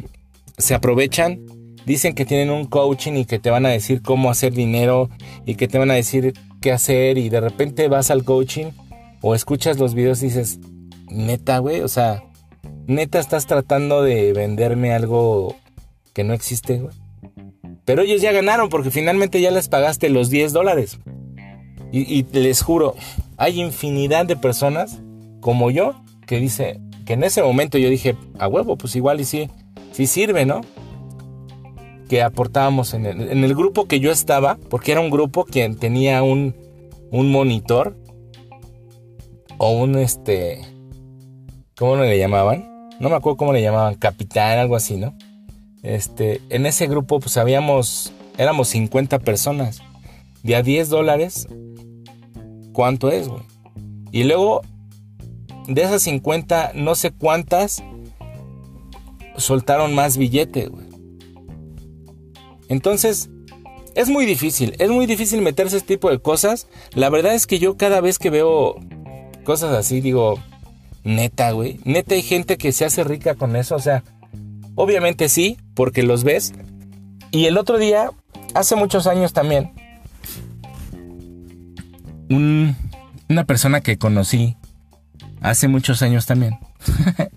se 0.59 0.75
aprovechan, 0.75 1.41
dicen 1.87 2.15
que 2.15 2.25
tienen 2.25 2.51
un 2.51 2.67
coaching 2.67 3.15
y 3.15 3.25
que 3.25 3.39
te 3.39 3.51
van 3.51 3.67
a 3.67 3.71
decir 3.71 4.03
cómo 4.03 4.31
hacer 4.31 4.53
dinero 4.53 5.11
y 5.45 5.57
que 5.57 5.67
te 5.67 5.79
van 5.79 5.91
a 5.91 5.95
decir 5.95 6.35
qué 6.61 6.71
hacer 6.73 7.19
y 7.19 7.31
de 7.31 7.41
repente 7.41 7.89
vas 7.89 8.11
al 8.11 8.23
coaching 8.23 8.67
o 9.23 9.35
escuchas 9.35 9.79
los 9.79 9.95
videos 9.95 10.23
y 10.23 10.27
dices, 10.27 10.59
neta, 11.09 11.59
güey, 11.59 11.81
o 11.81 11.89
sea, 11.89 12.25
neta 12.87 13.19
estás 13.19 13.47
tratando 13.47 14.03
de 14.03 14.33
venderme 14.33 14.93
algo 14.93 15.57
que 16.13 16.25
no 16.25 16.35
existe, 16.35 16.79
güey. 16.79 16.95
Pero 17.85 18.03
ellos 18.03 18.21
ya 18.21 18.33
ganaron 18.33 18.69
porque 18.69 18.91
finalmente 18.91 19.41
ya 19.41 19.51
les 19.51 19.69
pagaste 19.69 20.11
los 20.11 20.29
10 20.29 20.53
dólares. 20.53 20.99
Y, 21.93 22.25
les 22.33 22.63
juro, 22.63 22.95
hay 23.37 23.61
infinidad 23.61 24.25
de 24.25 24.37
personas 24.37 25.01
como 25.41 25.71
yo 25.71 25.95
que 26.27 26.41
dice 26.41 26.81
que 27.05 27.13
en 27.13 27.23
ese 27.23 27.43
momento 27.43 27.77
yo 27.77 27.91
dije, 27.91 28.17
a 28.39 28.49
huevo, 28.49 28.77
pues 28.77 28.97
igual 28.97 29.21
y 29.21 29.25
sí, 29.25 29.51
sí 29.93 30.07
sirve, 30.07 30.47
¿no? 30.47 30.63
Que 32.09 32.23
aportábamos 32.23 32.95
en 32.95 33.05
el, 33.05 33.55
grupo 33.55 33.87
que 33.87 34.01
yo 34.01 34.11
estaba, 34.11 34.57
porque 34.71 34.93
era 34.93 35.03
un 35.03 35.11
grupo 35.11 35.45
que 35.45 35.69
tenía 35.71 36.23
un 36.23 36.55
monitor 37.11 37.95
o 39.65 39.71
un 39.71 39.95
este, 39.97 40.61
¿cómo 41.77 41.95
le 41.95 42.19
llamaban? 42.19 42.69
No 42.99 43.09
me 43.09 43.15
acuerdo 43.15 43.37
cómo 43.37 43.53
le 43.53 43.63
llamaban, 43.63 43.95
capitán, 43.95 44.59
algo 44.59 44.75
así, 44.75 44.97
¿no? 44.97 45.15
Este, 45.85 46.41
en 46.49 46.67
ese 46.67 46.89
grupo 46.89 47.21
pues 47.21 47.37
habíamos, 47.37 48.13
éramos 48.39 48.67
50 48.71 49.21
personas. 49.21 49.81
De 50.43 50.57
a 50.57 50.65
10 50.65 50.89
dólares, 50.89 51.47
¿cuánto 52.73 53.13
es, 53.13 53.29
güey? 53.29 53.45
Y 54.11 54.25
luego, 54.25 54.63
de 55.69 55.83
esas 55.83 56.03
50, 56.03 56.73
no 56.75 56.97
sé 56.97 57.13
cuántas 57.13 57.85
soltaron 59.37 59.95
más 59.95 60.17
billetes, 60.17 60.71
güey. 60.71 60.87
Entonces, 62.69 63.31
es 63.95 64.09
muy 64.09 64.27
difícil, 64.27 64.75
es 64.81 64.91
muy 64.91 65.07
difícil 65.07 65.41
meterse 65.41 65.77
ese 65.77 65.87
tipo 65.87 66.11
de 66.11 66.19
cosas. 66.19 66.67
La 66.95 67.11
verdad 67.11 67.37
es 67.37 67.47
que 67.47 67.61
yo 67.61 67.77
cada 67.77 68.01
vez 68.01 68.19
que 68.19 68.31
veo 68.31 68.75
cosas 69.43 69.75
así, 69.75 70.01
digo, 70.01 70.39
neta, 71.05 71.53
güey. 71.53 71.81
Neta 71.85 72.15
hay 72.15 72.23
gente 72.23 72.57
que 72.57 72.73
se 72.73 72.85
hace 72.85 73.05
rica 73.05 73.35
con 73.35 73.57
eso, 73.57 73.77
o 73.77 73.81
sea, 73.81 74.03
obviamente 74.75 75.29
sí, 75.29 75.59
porque 75.75 76.03
los 76.03 76.25
ves. 76.25 76.53
Y 77.31 77.47
el 77.47 77.59
otro 77.59 77.79
día, 77.79 78.11
hace 78.55 78.77
muchos 78.77 79.07
años 79.07 79.33
también, 79.33 79.73
una 82.29 83.45
persona 83.45 83.81
que 83.81 83.99
conocí, 83.99 84.57
hace 85.41 85.69
muchos 85.69 86.03
años 86.03 86.27
también, 86.27 86.59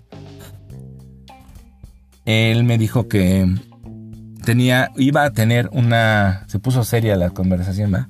él 2.24 2.64
me 2.64 2.78
dijo 2.78 3.08
que 3.08 3.46
tenía, 4.44 4.90
iba 4.96 5.24
a 5.24 5.30
tener 5.32 5.68
una, 5.72 6.44
se 6.48 6.58
puso 6.58 6.84
seria 6.84 7.16
la 7.16 7.30
conversación, 7.30 7.92
¿verdad? 7.92 8.08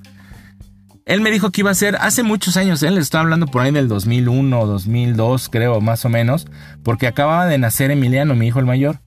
Él 1.07 1.21
me 1.21 1.31
dijo 1.31 1.51
que 1.51 1.61
iba 1.61 1.71
a 1.71 1.73
ser 1.73 1.95
hace 2.01 2.21
muchos 2.21 2.57
años, 2.57 2.83
él 2.83 2.97
estaba 2.97 3.23
hablando 3.23 3.47
por 3.47 3.61
ahí 3.61 3.71
del 3.71 3.87
2001 3.87 4.59
o 4.59 4.67
2002, 4.67 5.47
creo, 5.47 5.79
más 5.79 6.03
o 6.03 6.09
menos, 6.09 6.47
porque 6.83 7.07
acababa 7.07 7.45
de 7.45 7.57
nacer 7.57 7.91
Emiliano, 7.91 8.35
mi 8.35 8.47
hijo 8.47 8.59
el 8.59 8.65
mayor. 8.65 8.99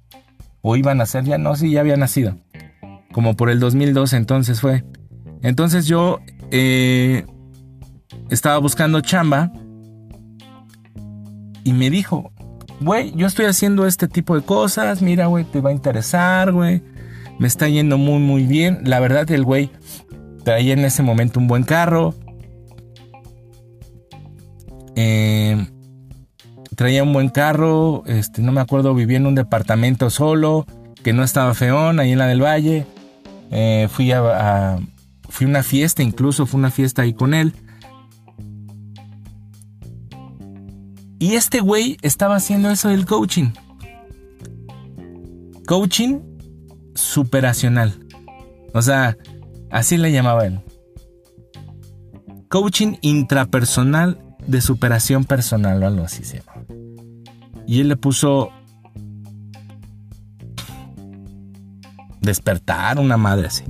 O 0.62 0.76
iba 0.76 0.92
a 0.92 0.94
nacer 0.94 1.24
ya, 1.24 1.36
no, 1.36 1.54
sí, 1.56 1.70
ya 1.70 1.80
había 1.80 1.98
nacido. 1.98 2.38
Como 3.12 3.36
por 3.36 3.50
el 3.50 3.60
2002 3.60 4.14
entonces 4.14 4.62
fue. 4.62 4.82
Entonces 5.42 5.86
yo 5.86 6.20
eh, 6.50 7.26
estaba 8.30 8.56
buscando 8.56 9.02
chamba 9.02 9.52
y 11.64 11.74
me 11.74 11.90
dijo, 11.90 12.32
güey, 12.80 13.12
yo 13.14 13.26
estoy 13.26 13.44
haciendo 13.44 13.86
este 13.86 14.08
tipo 14.08 14.34
de 14.34 14.42
cosas, 14.42 15.02
mira, 15.02 15.26
güey, 15.26 15.44
te 15.44 15.60
va 15.60 15.68
a 15.68 15.74
interesar, 15.74 16.50
güey. 16.52 16.82
Me 17.38 17.46
está 17.46 17.68
yendo 17.68 17.98
muy, 17.98 18.20
muy 18.20 18.44
bien. 18.44 18.80
La 18.84 19.00
verdad, 19.00 19.30
el 19.30 19.44
güey 19.44 19.70
traía 20.44 20.72
en 20.72 20.84
ese 20.84 21.02
momento 21.02 21.40
un 21.40 21.46
buen 21.46 21.64
carro. 21.64 22.14
Eh, 24.96 25.66
traía 26.76 27.02
un 27.02 27.12
buen 27.12 27.28
carro, 27.28 28.02
este, 28.06 28.42
no 28.42 28.52
me 28.52 28.60
acuerdo, 28.60 28.94
vivía 28.94 29.18
en 29.18 29.26
un 29.26 29.34
departamento 29.34 30.10
solo, 30.10 30.66
que 31.02 31.12
no 31.12 31.22
estaba 31.22 31.54
feón, 31.54 32.00
ahí 32.00 32.12
en 32.12 32.18
la 32.18 32.26
del 32.26 32.42
Valle. 32.42 32.86
Eh, 33.50 33.88
fui 33.90 34.12
a, 34.12 34.78
fui 35.28 35.46
a 35.46 35.50
una 35.50 35.62
fiesta, 35.62 36.02
incluso 36.02 36.46
fue 36.46 36.58
una 36.58 36.70
fiesta 36.70 37.02
ahí 37.02 37.12
con 37.12 37.34
él. 37.34 37.54
Y 41.18 41.34
este 41.34 41.60
güey 41.60 41.98
estaba 42.00 42.36
haciendo 42.36 42.70
eso 42.70 42.88
del 42.88 43.04
coaching. 43.04 43.50
Coaching 45.66 46.20
superacional. 46.94 47.94
O 48.72 48.80
sea, 48.80 49.16
Así 49.70 49.96
le 49.96 50.12
llamaban. 50.12 50.62
coaching 52.48 52.96
intrapersonal 53.02 54.18
de 54.46 54.60
superación 54.60 55.24
personal 55.24 55.82
o 55.82 55.86
algo 55.86 56.04
así 56.04 56.24
se 56.24 56.38
llama. 56.38 56.64
Y 57.66 57.80
él 57.80 57.88
le 57.88 57.96
puso 57.96 58.50
despertar 62.20 62.98
una 62.98 63.16
madre 63.16 63.46
así. 63.46 63.64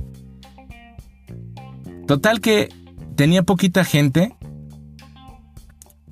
Total 2.07 2.41
que 2.41 2.69
tenía 3.15 3.43
poquita 3.43 3.85
gente, 3.85 4.35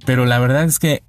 pero 0.06 0.26
la 0.26 0.40
verdad 0.40 0.64
es 0.64 0.80
que 0.80 1.04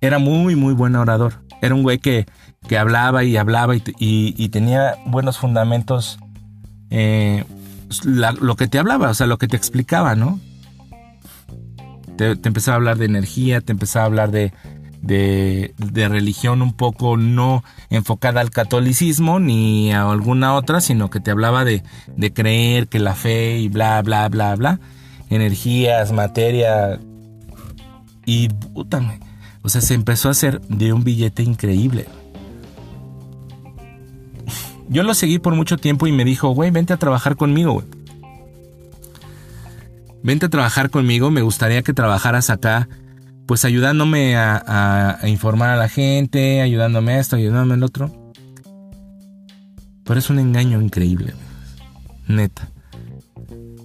era 0.00 0.18
muy, 0.18 0.56
muy 0.56 0.74
buen 0.74 0.96
orador. 0.96 1.44
Era 1.62 1.74
un 1.74 1.82
güey 1.82 1.98
que, 1.98 2.26
que 2.68 2.76
hablaba 2.76 3.24
y 3.24 3.36
hablaba 3.36 3.74
y, 3.76 4.48
tenía 4.50 4.96
buenos 5.06 5.38
fundamentos. 5.38 6.18
Eh, 6.90 7.44
lo 8.04 8.56
que 8.56 8.68
te 8.68 8.78
hablaba, 8.78 9.10
o 9.10 9.14
sea, 9.14 9.26
lo 9.26 9.38
que 9.38 9.48
te 9.48 9.56
explicaba, 9.56 10.14
¿no? 10.14 10.40
Te, 12.16 12.32
empezaba 12.32 12.74
a 12.74 12.76
hablar 12.76 12.98
de 12.98 13.06
energía, 13.06 13.60
te 13.60 13.72
empezaba 13.72 14.04
a 14.04 14.06
hablar 14.06 14.30
de, 14.30 14.52
de, 15.02 16.08
religión 16.08 16.62
un 16.62 16.72
poco 16.72 17.16
no 17.16 17.64
enfocada 17.90 18.40
al 18.40 18.50
catolicismo 18.50 19.40
ni 19.40 19.92
a 19.92 20.10
alguna 20.10 20.54
otra, 20.54 20.80
sino 20.80 21.10
que 21.10 21.20
te 21.20 21.30
hablaba 21.30 21.64
de, 21.64 21.82
de 22.16 22.32
creer 22.32 22.88
que 22.88 23.00
la 23.00 23.14
fe 23.14 23.58
y 23.58 23.68
bla, 23.68 24.00
bla, 24.02 24.28
bla, 24.28 24.54
bla, 24.54 24.80
energías, 25.28 26.12
materia. 26.12 27.00
Y 28.24 28.48
puta, 28.48 29.02
o 29.62 29.68
sea, 29.68 29.80
se 29.80 29.94
empezó 29.94 30.28
a 30.28 30.32
hacer 30.32 30.60
de 30.62 30.92
un 30.92 31.04
billete 31.04 31.42
increíble. 31.42 32.06
Yo 34.88 35.02
lo 35.02 35.14
seguí 35.14 35.38
por 35.38 35.54
mucho 35.54 35.76
tiempo 35.76 36.06
y 36.06 36.12
me 36.12 36.24
dijo, 36.24 36.50
güey, 36.50 36.70
vente 36.70 36.92
a 36.92 36.98
trabajar 36.98 37.36
conmigo, 37.36 37.72
güey. 37.72 37.86
Vente 40.22 40.46
a 40.46 40.48
trabajar 40.48 40.90
conmigo, 40.90 41.30
me 41.30 41.42
gustaría 41.42 41.82
que 41.82 41.92
trabajaras 41.92 42.48
acá, 42.48 42.88
pues 43.46 43.64
ayudándome 43.64 44.36
a, 44.36 45.18
informar 45.24 45.70
a 45.70 45.76
la 45.76 45.88
gente, 45.88 46.62
ayudándome 46.62 47.12
a 47.12 47.18
esto, 47.18 47.36
ayudándome 47.36 47.74
al 47.74 47.82
otro. 47.82 48.32
Pero 50.04 50.18
es 50.18 50.30
un 50.30 50.38
engaño 50.38 50.80
increíble, 50.80 51.34
neta. 52.26 52.70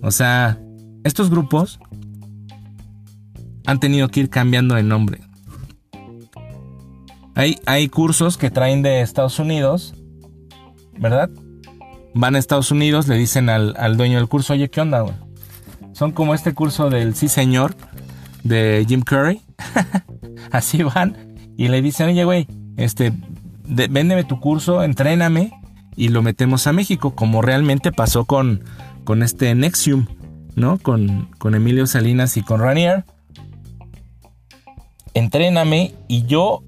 O 0.01 0.11
sea, 0.11 0.59
estos 1.03 1.29
grupos 1.29 1.79
han 3.65 3.79
tenido 3.79 4.07
que 4.09 4.21
ir 4.21 4.29
cambiando 4.29 4.75
de 4.75 4.83
nombre. 4.83 5.21
Hay, 7.35 7.57
hay 7.65 7.87
cursos 7.89 8.37
que 8.37 8.49
traen 8.49 8.81
de 8.81 9.01
Estados 9.01 9.39
Unidos 9.39 9.93
¿verdad? 10.99 11.29
Van 12.13 12.35
a 12.35 12.39
Estados 12.39 12.71
Unidos, 12.71 13.07
le 13.07 13.15
dicen 13.15 13.49
al, 13.49 13.97
dueño 13.97 14.17
del 14.17 14.27
curso, 14.27 14.53
oye, 14.53 14.69
¿qué 14.69 14.81
onda, 14.81 15.01
güey? 15.01 15.15
Son 15.93 16.11
como 16.11 16.33
este 16.33 16.53
curso 16.53 16.89
del 16.89 17.15
sí 17.15 17.27
señor 17.27 17.75
de 18.43 18.85
Jim 18.87 19.01
Curry. 19.01 19.41
Así 20.51 20.83
van 20.83 21.35
y 21.57 21.67
le 21.67 21.81
dicen, 21.81 22.09
oye, 22.09 22.23
güey, 22.23 22.47
este, 22.77 23.11
véndeme 23.65 24.23
tu 24.23 24.39
curso, 24.39 24.83
entréname 24.83 25.51
y 25.95 26.09
lo 26.09 26.21
metemos 26.21 26.67
a 26.67 26.73
México, 26.73 27.15
como 27.15 27.41
realmente 27.41 27.91
pasó 27.91 28.25
con, 28.25 28.63
con 29.03 29.23
este 29.23 29.53
Nexium, 29.55 30.05
¿no? 30.55 30.77
Con, 30.79 31.29
con 31.37 31.55
Emilio 31.55 31.85
Salinas 31.85 32.37
y 32.37 32.41
con 32.41 32.61
Ranier. 32.61 33.03
Entréname 35.13 35.93
y 36.07 36.23
yo 36.23 36.63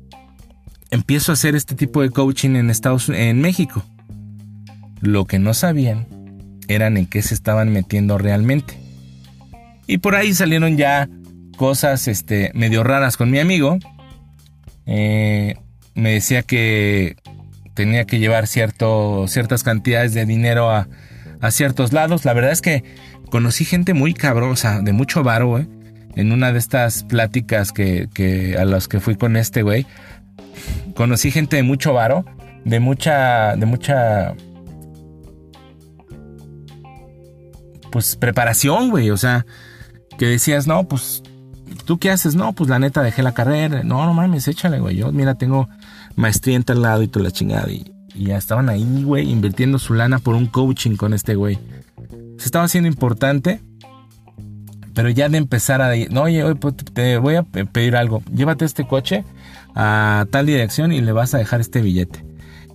empiezo 0.89 1.31
a 1.31 1.33
hacer 1.33 1.55
este 1.55 1.73
tipo 1.75 2.01
de 2.01 2.09
coaching 2.09 2.55
en 2.55 2.69
Estados 2.69 3.07
en 3.09 3.39
México. 3.39 3.83
Lo 5.01 5.25
que 5.25 5.39
no 5.39 5.53
sabían 5.53 6.07
eran 6.67 6.97
en 6.97 7.05
qué 7.05 7.21
se 7.21 7.33
estaban 7.33 7.71
metiendo 7.71 8.17
realmente. 8.17 8.77
Y 9.87 9.97
por 9.97 10.15
ahí 10.15 10.33
salieron 10.33 10.77
ya 10.77 11.09
cosas 11.57 12.07
este, 12.07 12.51
medio 12.53 12.83
raras 12.83 13.17
con 13.17 13.29
mi 13.29 13.39
amigo. 13.39 13.77
Eh, 14.85 15.55
me 15.95 16.13
decía 16.13 16.43
que 16.43 17.17
tenía 17.73 18.05
que 18.05 18.19
llevar 18.19 18.47
cierto, 18.47 19.25
ciertas 19.27 19.63
cantidades 19.63 20.13
de 20.13 20.25
dinero 20.25 20.71
a, 20.71 20.87
ciertos 21.49 21.91
lados. 21.91 22.23
La 22.23 22.33
verdad 22.33 22.51
es 22.51 22.61
que 22.61 22.83
conocí 23.29 23.65
gente 23.65 23.93
muy 23.93 24.13
cabrosa, 24.13 24.81
de 24.81 24.93
mucho 24.93 25.23
varo, 25.23 25.57
eh, 25.57 25.67
En 26.15 26.31
una 26.31 26.51
de 26.51 26.59
estas 26.59 27.03
pláticas 27.03 27.71
que, 27.71 28.55
a 28.59 28.65
las 28.65 28.87
que 28.87 28.99
fui 28.99 29.15
con 29.15 29.35
este 29.35 29.63
güey. 29.63 29.85
Conocí 30.95 31.31
gente 31.31 31.55
de 31.55 31.63
mucho 31.63 31.93
varo, 31.93 32.25
de 32.63 32.79
mucha, 32.79 33.55
de 33.55 33.65
mucha 33.65 34.35
pues 37.91 38.15
preparación, 38.15 38.89
güey. 38.89 39.11
O 39.11 39.17
sea, 39.17 39.45
que 40.17 40.25
decías, 40.25 40.67
no, 40.67 40.87
pues, 40.87 41.21
¿tú 41.85 41.97
qué 41.97 42.09
haces? 42.09 42.35
No, 42.35 42.53
pues 42.53 42.69
la 42.69 42.79
neta 42.79 43.01
dejé 43.01 43.21
la 43.23 43.33
carrera. 43.33 43.83
No, 43.83 44.05
no 44.05 44.13
mames, 44.13 44.47
échale, 44.47 44.79
güey. 44.79 44.95
Yo, 44.95 45.11
mira, 45.11 45.35
tengo 45.35 45.69
maestría 46.15 46.55
en 46.55 46.63
tal 46.63 46.81
lado 46.81 47.03
y 47.03 47.07
toda 47.07 47.25
la 47.25 47.31
chingada. 47.31 47.69
Y, 47.69 47.91
ya 48.15 48.37
estaban 48.37 48.67
ahí, 48.67 49.03
güey, 49.03 49.29
invirtiendo 49.29 49.79
su 49.79 49.93
lana 49.93 50.19
por 50.19 50.35
un 50.35 50.47
coaching 50.47 50.97
con 50.97 51.13
este 51.13 51.35
güey. 51.35 51.59
Se 52.37 52.45
estaba 52.45 52.65
haciendo 52.65 52.87
importante. 52.87 53.61
Pero 54.93 55.09
ya 55.09 55.29
de 55.29 55.37
empezar 55.37 55.81
a... 55.81 55.95
No, 56.09 56.23
oye, 56.23 56.43
pues, 56.55 56.75
te 56.75 57.17
voy 57.17 57.35
a 57.35 57.43
pedir 57.43 57.95
algo. 57.95 58.21
Llévate 58.33 58.65
este 58.65 58.85
coche 58.85 59.23
a 59.73 60.25
tal 60.31 60.45
dirección 60.45 60.91
y 60.91 60.99
le 60.99 61.13
vas 61.13 61.33
a 61.33 61.37
dejar 61.37 61.61
este 61.61 61.81
billete. 61.81 62.25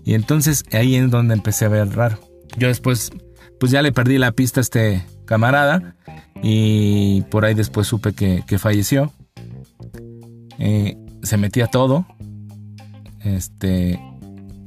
Y 0.05 0.15
entonces 0.15 0.65
ahí 0.73 0.97
es 0.97 1.11
donde 1.11 1.35
empecé 1.35 1.67
a 1.67 1.69
ver 1.69 1.95
raro. 1.95 2.19
Yo 2.57 2.69
después 2.69 3.11
pues 3.59 3.73
ya 3.73 3.83
le 3.83 3.93
perdí 3.93 4.19
la 4.19 4.33
pista 4.33 4.61
a 4.61 4.63
este 4.63 5.05
camarada 5.25 5.97
y 6.43 7.23
por 7.31 7.45
ahí 7.45 7.55
después 7.55 7.87
supe 7.87 8.13
que, 8.13 8.59
falleció. 8.59 9.13
Eh, 10.59 10.97
se 11.23 11.37
metía 11.37 11.67
todo, 11.67 12.07
este, 13.25 14.01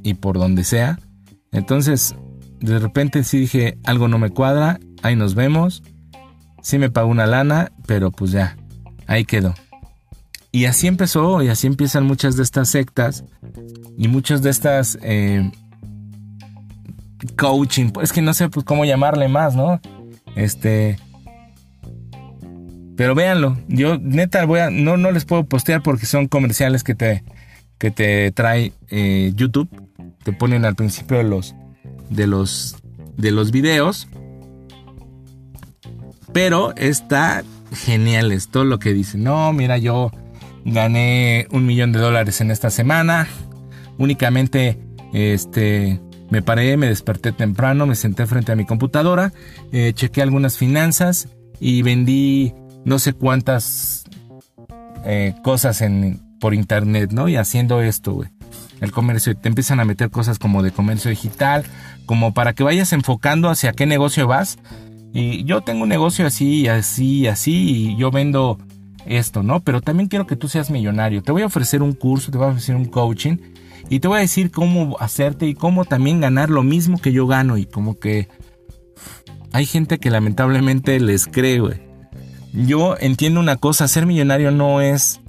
y 0.02 0.14
por 0.14 0.38
donde 0.38 0.64
sea. 0.64 0.98
Entonces, 1.52 2.14
de 2.60 2.78
repente 2.78 3.24
sí 3.24 3.38
dije, 3.38 3.78
algo 3.84 4.08
no 4.08 4.18
me 4.18 4.30
cuadra, 4.30 4.78
ahí 5.02 5.16
nos 5.16 5.34
vemos. 5.34 5.82
Sí 6.62 6.78
me 6.78 6.90
pagó 6.90 7.08
una 7.08 7.26
lana, 7.26 7.72
pero 7.86 8.10
pues 8.10 8.32
ya, 8.32 8.56
ahí 9.06 9.24
quedó. 9.24 9.54
Y 10.52 10.64
así 10.66 10.86
empezó, 10.86 11.42
y 11.42 11.48
así 11.48 11.66
empiezan 11.66 12.04
muchas 12.04 12.36
de 12.36 12.42
estas 12.42 12.68
sectas 12.68 13.24
y 13.96 14.08
muchas 14.08 14.42
de 14.42 14.50
estas 14.50 14.98
eh, 15.02 15.50
coaching, 17.36 17.90
es 18.02 18.12
que 18.12 18.22
no 18.22 18.34
sé 18.34 18.48
pues, 18.48 18.64
cómo 18.64 18.84
llamarle 18.84 19.28
más, 19.28 19.54
¿no? 19.54 19.80
Este... 20.36 20.98
Pero 22.96 23.14
véanlo, 23.14 23.56
yo 23.66 23.96
neta 23.98 24.44
voy 24.44 24.60
a, 24.60 24.68
no, 24.68 24.98
no 24.98 25.10
les 25.10 25.24
puedo 25.24 25.44
postear 25.44 25.82
porque 25.82 26.04
son 26.04 26.28
comerciales 26.28 26.84
que 26.84 26.94
te, 26.94 27.24
que 27.78 27.90
te 27.90 28.30
trae 28.30 28.74
eh, 28.90 29.32
YouTube. 29.34 29.70
Te 30.22 30.34
ponen 30.34 30.66
al 30.66 30.74
principio 30.74 31.16
de 31.16 31.24
los, 31.24 31.54
de 32.10 32.26
los, 32.26 32.76
de 33.16 33.30
los 33.30 33.52
videos. 33.52 34.06
Pero 36.34 36.74
está 36.76 37.42
genial 37.72 38.32
es 38.32 38.48
todo 38.48 38.64
lo 38.64 38.78
que 38.78 38.92
dice. 38.92 39.18
No, 39.18 39.52
mira, 39.52 39.78
yo 39.78 40.10
gané 40.64 41.46
un 41.50 41.66
millón 41.66 41.92
de 41.92 42.00
dólares 42.00 42.40
en 42.40 42.50
esta 42.50 42.70
semana. 42.70 43.28
Únicamente, 43.98 44.78
este, 45.12 46.00
me 46.30 46.42
paré, 46.42 46.76
me 46.76 46.86
desperté 46.86 47.32
temprano, 47.32 47.86
me 47.86 47.94
senté 47.94 48.26
frente 48.26 48.52
a 48.52 48.56
mi 48.56 48.64
computadora, 48.64 49.32
eh, 49.72 49.92
chequé 49.94 50.22
algunas 50.22 50.56
finanzas 50.56 51.28
y 51.60 51.82
vendí 51.82 52.54
no 52.84 52.98
sé 52.98 53.12
cuántas 53.12 54.04
eh, 55.04 55.34
cosas 55.42 55.82
por 56.40 56.54
internet, 56.54 57.12
¿no? 57.12 57.28
Y 57.28 57.36
haciendo 57.36 57.82
esto, 57.82 58.14
güey. 58.14 58.30
El 58.80 58.92
comercio, 58.92 59.36
te 59.36 59.48
empiezan 59.48 59.78
a 59.80 59.84
meter 59.84 60.10
cosas 60.10 60.38
como 60.38 60.62
de 60.62 60.70
comercio 60.70 61.10
digital, 61.10 61.64
como 62.06 62.32
para 62.32 62.54
que 62.54 62.62
vayas 62.62 62.92
enfocando 62.94 63.50
hacia 63.50 63.72
qué 63.72 63.84
negocio 63.84 64.26
vas. 64.26 64.58
Y 65.12 65.44
yo 65.44 65.60
tengo 65.60 65.82
un 65.82 65.88
negocio 65.88 66.26
así, 66.26 66.66
así, 66.68 67.26
así, 67.26 67.90
y 67.90 67.96
yo 67.96 68.10
vendo 68.10 68.58
esto, 69.04 69.42
¿no? 69.42 69.60
Pero 69.60 69.82
también 69.82 70.08
quiero 70.08 70.26
que 70.26 70.36
tú 70.36 70.48
seas 70.48 70.70
millonario. 70.70 71.22
Te 71.22 71.32
voy 71.32 71.42
a 71.42 71.46
ofrecer 71.46 71.82
un 71.82 71.92
curso, 71.92 72.30
te 72.30 72.38
voy 72.38 72.46
a 72.46 72.50
ofrecer 72.50 72.74
un 72.74 72.86
coaching 72.86 73.36
y 73.90 73.98
te 73.98 74.06
voy 74.06 74.18
a 74.18 74.20
decir 74.20 74.52
cómo 74.52 74.96
hacerte 75.00 75.48
y 75.48 75.54
cómo 75.54 75.84
también 75.84 76.20
ganar 76.20 76.48
lo 76.48 76.62
mismo 76.62 76.98
que 76.98 77.12
yo 77.12 77.26
gano. 77.26 77.58
Y 77.58 77.66
como 77.66 77.98
que 77.98 78.28
hay 79.52 79.66
gente 79.66 79.98
que 79.98 80.10
lamentablemente 80.10 80.98
les 81.00 81.26
cree, 81.26 81.58
güey. 81.58 81.82
Yo 82.52 82.96
entiendo 83.00 83.40
una 83.40 83.56
cosa, 83.56 83.88
ser 83.88 84.06
millonario 84.06 84.52
no 84.52 84.80
es... 84.80 85.20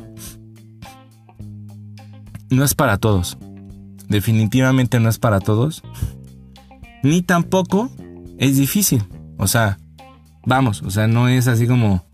No 2.51 2.63
es 2.63 2.75
para 2.75 2.99
todos. 2.99 3.39
Definitivamente 4.07 4.99
no 4.99 5.09
es 5.09 5.17
para 5.17 5.39
todos. 5.39 5.81
Ni 7.01 7.23
tampoco 7.23 7.89
es 8.37 8.57
difícil. 8.57 9.03
O 9.37 9.47
sea, 9.47 9.79
vamos, 10.45 10.83
o 10.83 10.91
sea, 10.91 11.07
no 11.07 11.29
es 11.29 11.47
así 11.47 11.65
como... 11.65 12.05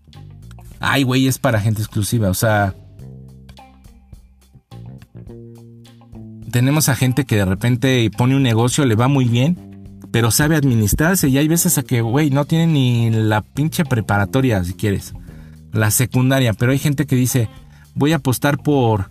Ay, 0.80 1.02
güey, 1.02 1.26
es 1.26 1.38
para 1.38 1.60
gente 1.60 1.82
exclusiva. 1.82 2.30
O 2.30 2.34
sea, 2.34 2.74
tenemos 6.48 6.88
a 6.88 6.94
gente 6.94 7.24
que 7.24 7.36
de 7.36 7.44
repente 7.44 8.10
pone 8.16 8.36
un 8.36 8.42
negocio, 8.42 8.84
le 8.84 8.94
va 8.94 9.08
muy 9.08 9.26
bien, 9.26 9.56
pero 10.10 10.30
sabe 10.30 10.56
administrarse 10.56 11.28
y 11.28 11.38
hay 11.38 11.48
veces 11.48 11.78
a 11.78 11.82
que, 11.82 12.00
güey, 12.00 12.30
no 12.30 12.44
tiene 12.44 12.66
ni 12.66 13.10
la 13.10 13.42
pinche 13.42 13.84
preparatoria, 13.84 14.62
si 14.64 14.74
quieres. 14.74 15.14
la 15.72 15.90
secundaria, 15.90 16.54
pero 16.54 16.72
hay 16.72 16.78
gente 16.78 17.06
que 17.06 17.14
dice, 17.14 17.48
voy 17.94 18.12
a 18.12 18.16
apostar 18.16 18.58
por, 18.58 19.10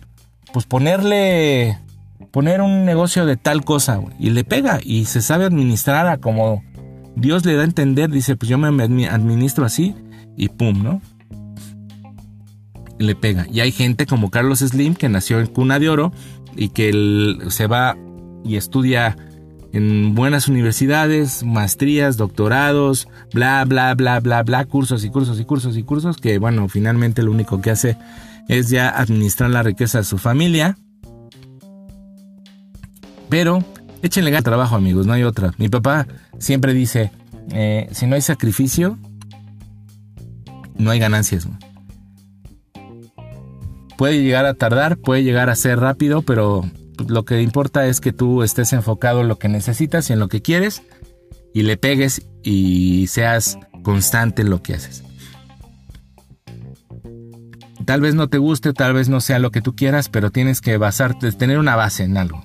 pues 0.52 0.66
ponerle, 0.66 1.78
poner 2.32 2.60
un 2.60 2.84
negocio 2.84 3.26
de 3.26 3.36
tal 3.36 3.64
cosa, 3.64 4.00
y 4.18 4.30
le 4.30 4.44
pega, 4.44 4.80
y 4.82 5.04
se 5.04 5.22
sabe 5.22 5.44
administrar 5.44 6.08
a 6.08 6.18
como 6.18 6.62
Dios 7.14 7.44
le 7.44 7.54
da 7.54 7.62
a 7.62 7.64
entender, 7.64 8.10
dice, 8.10 8.36
pues 8.36 8.48
yo 8.48 8.58
me 8.58 8.82
administro 9.06 9.64
así, 9.64 9.94
y 10.36 10.48
pum, 10.48 10.82
¿no? 10.82 11.02
Le 12.98 13.14
pega. 13.14 13.46
Y 13.50 13.60
hay 13.60 13.70
gente 13.70 14.06
como 14.06 14.30
Carlos 14.30 14.60
Slim, 14.60 14.94
que 14.94 15.08
nació 15.08 15.40
en 15.40 15.46
cuna 15.46 15.78
de 15.78 15.88
oro, 15.88 16.12
y 16.58 16.70
que 16.70 17.38
se 17.48 17.66
va 17.66 17.96
y 18.44 18.56
estudia 18.56 19.16
en 19.72 20.14
buenas 20.14 20.48
universidades, 20.48 21.44
maestrías, 21.44 22.16
doctorados, 22.16 23.08
bla, 23.32 23.64
bla, 23.64 23.94
bla, 23.94 24.18
bla, 24.20 24.42
bla, 24.42 24.64
cursos 24.64 25.04
y 25.04 25.10
cursos 25.10 25.38
y 25.38 25.44
cursos 25.44 25.76
y 25.76 25.82
cursos, 25.82 26.16
que 26.16 26.38
bueno, 26.38 26.68
finalmente 26.68 27.22
lo 27.22 27.30
único 27.30 27.60
que 27.60 27.70
hace 27.70 27.96
es 28.48 28.70
ya 28.70 28.88
administrar 28.88 29.50
la 29.50 29.62
riqueza 29.62 29.98
de 29.98 30.04
su 30.04 30.18
familia. 30.18 30.76
Pero 33.28 33.62
échenle 34.02 34.30
ganas 34.30 34.44
trabajo, 34.44 34.74
amigos, 34.74 35.06
no 35.06 35.12
hay 35.12 35.22
otra. 35.22 35.52
Mi 35.58 35.68
papá 35.68 36.06
siempre 36.38 36.72
dice, 36.72 37.12
eh, 37.52 37.88
si 37.92 38.06
no 38.06 38.14
hay 38.14 38.22
sacrificio, 38.22 38.98
no 40.76 40.90
hay 40.90 40.98
ganancias. 40.98 41.46
Puede 43.98 44.22
llegar 44.22 44.46
a 44.46 44.54
tardar, 44.54 44.96
puede 44.96 45.24
llegar 45.24 45.50
a 45.50 45.56
ser 45.56 45.80
rápido, 45.80 46.22
pero 46.22 46.64
lo 47.08 47.24
que 47.24 47.42
importa 47.42 47.84
es 47.88 48.00
que 48.00 48.12
tú 48.12 48.44
estés 48.44 48.72
enfocado 48.72 49.22
en 49.22 49.28
lo 49.28 49.40
que 49.40 49.48
necesitas 49.48 50.08
y 50.08 50.12
en 50.12 50.20
lo 50.20 50.28
que 50.28 50.40
quieres 50.40 50.82
y 51.52 51.62
le 51.62 51.76
pegues 51.76 52.22
y 52.44 53.08
seas 53.08 53.58
constante 53.82 54.42
en 54.42 54.50
lo 54.50 54.62
que 54.62 54.74
haces. 54.74 55.02
Tal 57.86 58.00
vez 58.00 58.14
no 58.14 58.28
te 58.28 58.38
guste, 58.38 58.72
tal 58.72 58.94
vez 58.94 59.08
no 59.08 59.20
sea 59.20 59.40
lo 59.40 59.50
que 59.50 59.62
tú 59.62 59.74
quieras, 59.74 60.08
pero 60.08 60.30
tienes 60.30 60.60
que 60.60 60.76
basarte, 60.76 61.32
tener 61.32 61.58
una 61.58 61.74
base 61.74 62.04
en 62.04 62.18
algo 62.18 62.40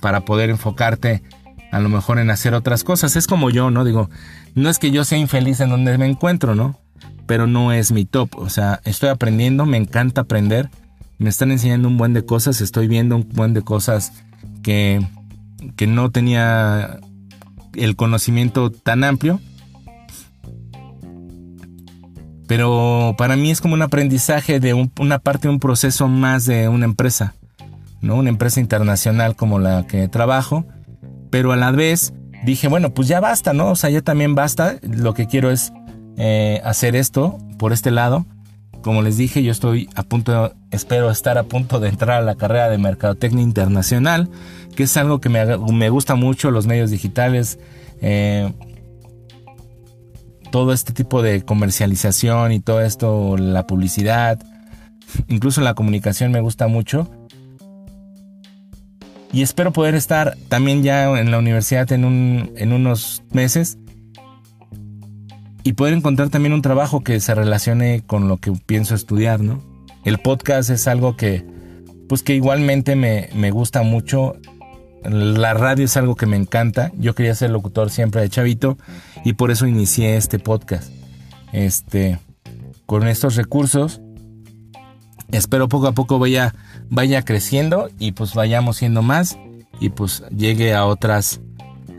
para 0.00 0.24
poder 0.24 0.50
enfocarte 0.50 1.22
a 1.70 1.78
lo 1.78 1.90
mejor 1.90 2.18
en 2.18 2.28
hacer 2.28 2.54
otras 2.54 2.82
cosas. 2.82 3.14
Es 3.14 3.28
como 3.28 3.50
yo, 3.50 3.70
¿no? 3.70 3.84
Digo, 3.84 4.10
no 4.56 4.68
es 4.68 4.80
que 4.80 4.90
yo 4.90 5.04
sea 5.04 5.18
infeliz 5.18 5.60
en 5.60 5.70
donde 5.70 5.96
me 5.96 6.06
encuentro, 6.06 6.56
¿no? 6.56 6.81
Pero 7.26 7.46
no 7.46 7.72
es 7.72 7.92
mi 7.92 8.04
top. 8.04 8.36
O 8.36 8.48
sea, 8.50 8.80
estoy 8.84 9.08
aprendiendo, 9.08 9.66
me 9.66 9.76
encanta 9.76 10.22
aprender 10.22 10.70
me 11.22 11.30
están 11.30 11.52
enseñando 11.52 11.88
un 11.88 11.96
buen 11.96 12.14
de 12.14 12.24
cosas, 12.24 12.60
estoy 12.60 12.88
viendo 12.88 13.16
un 13.16 13.28
buen 13.28 13.54
de 13.54 13.62
cosas 13.62 14.12
que, 14.62 15.06
que 15.76 15.86
no 15.86 16.10
tenía 16.10 16.98
el 17.74 17.96
conocimiento 17.96 18.70
tan 18.72 19.04
amplio. 19.04 19.40
Pero 22.48 23.14
para 23.16 23.36
mí 23.36 23.50
es 23.50 23.60
como 23.60 23.74
un 23.74 23.82
aprendizaje 23.82 24.58
de 24.58 24.74
una 24.98 25.20
parte 25.20 25.46
de 25.46 25.54
un 25.54 25.60
proceso 25.60 26.08
más 26.08 26.44
de 26.44 26.68
una 26.68 26.84
empresa, 26.84 27.34
¿no? 28.00 28.16
Una 28.16 28.28
empresa 28.28 28.60
internacional 28.60 29.36
como 29.36 29.58
la 29.58 29.86
que 29.86 30.08
trabajo. 30.08 30.66
Pero 31.30 31.52
a 31.52 31.56
la 31.56 31.70
vez 31.70 32.12
dije, 32.44 32.68
bueno, 32.68 32.92
pues 32.92 33.06
ya 33.08 33.20
basta, 33.20 33.52
¿no? 33.52 33.70
O 33.70 33.76
sea, 33.76 33.90
ya 33.90 34.02
también 34.02 34.34
basta. 34.34 34.76
Lo 34.82 35.14
que 35.14 35.28
quiero 35.28 35.50
es 35.50 35.72
eh, 36.16 36.60
hacer 36.64 36.96
esto 36.96 37.38
por 37.58 37.72
este 37.72 37.90
lado 37.90 38.26
como 38.82 39.00
les 39.00 39.16
dije, 39.16 39.42
yo 39.42 39.52
estoy 39.52 39.88
a 39.94 40.02
punto, 40.02 40.52
espero 40.70 41.10
estar 41.10 41.38
a 41.38 41.44
punto 41.44 41.80
de 41.80 41.88
entrar 41.88 42.18
a 42.18 42.24
la 42.24 42.34
carrera 42.34 42.68
de 42.68 42.78
Mercadotecnia 42.78 43.42
Internacional, 43.42 44.28
que 44.76 44.82
es 44.82 44.96
algo 44.96 45.20
que 45.20 45.28
me, 45.28 45.88
gusta 45.88 46.16
mucho, 46.16 46.50
los 46.50 46.66
medios 46.66 46.90
digitales, 46.90 47.58
eh, 48.02 48.52
todo 50.50 50.72
este 50.72 50.92
tipo 50.92 51.22
de 51.22 51.42
comercialización 51.42 52.52
y 52.52 52.60
todo 52.60 52.82
esto, 52.82 53.36
la 53.38 53.66
publicidad, 53.66 54.38
incluso 55.28 55.60
la 55.62 55.74
comunicación 55.74 56.30
me 56.30 56.40
gusta 56.40 56.66
mucho. 56.66 57.08
Y 59.32 59.40
espero 59.40 59.72
poder 59.72 59.94
estar 59.94 60.36
también 60.48 60.82
ya 60.82 61.04
en 61.18 61.30
la 61.30 61.38
universidad 61.38 61.90
en, 61.92 62.52
en 62.54 62.72
unos 62.72 63.22
meses 63.30 63.78
y 65.64 65.74
poder 65.74 65.94
encontrar 65.94 66.28
también 66.28 66.52
un 66.52 66.62
trabajo 66.62 67.02
que 67.02 67.20
se 67.20 67.34
relacione 67.34 68.02
con 68.06 68.28
lo 68.28 68.38
que 68.38 68.52
pienso 68.52 68.94
estudiar, 68.94 69.40
¿no? 69.40 69.62
El 70.04 70.18
podcast 70.18 70.70
es 70.70 70.88
algo 70.88 71.16
que, 71.16 71.44
pues 72.08 72.22
que 72.22 72.34
igualmente 72.34 72.96
me, 72.96 73.28
me 73.34 73.50
gusta 73.50 73.82
mucho. 73.82 74.36
La 75.04 75.54
radio 75.54 75.84
es 75.84 75.96
algo 75.96 76.16
que 76.16 76.26
me 76.26 76.36
encanta. 76.36 76.92
Yo 76.96 77.14
quería 77.14 77.34
ser 77.34 77.50
locutor 77.50 77.90
siempre 77.90 78.20
de 78.20 78.28
chavito 78.28 78.78
y 79.24 79.34
por 79.34 79.50
eso 79.50 79.66
inicié 79.66 80.16
este 80.16 80.38
podcast. 80.38 80.92
Este, 81.52 82.18
con 82.86 83.06
estos 83.06 83.36
recursos, 83.36 84.00
espero 85.30 85.68
poco 85.68 85.86
a 85.86 85.92
poco 85.92 86.18
vaya, 86.18 86.54
vaya 86.88 87.24
creciendo 87.24 87.88
y 87.98 88.12
pues 88.12 88.34
vayamos 88.34 88.78
siendo 88.78 89.02
más 89.02 89.38
y 89.80 89.90
pues 89.90 90.24
llegue 90.36 90.74
a 90.74 90.84
otras 90.84 91.40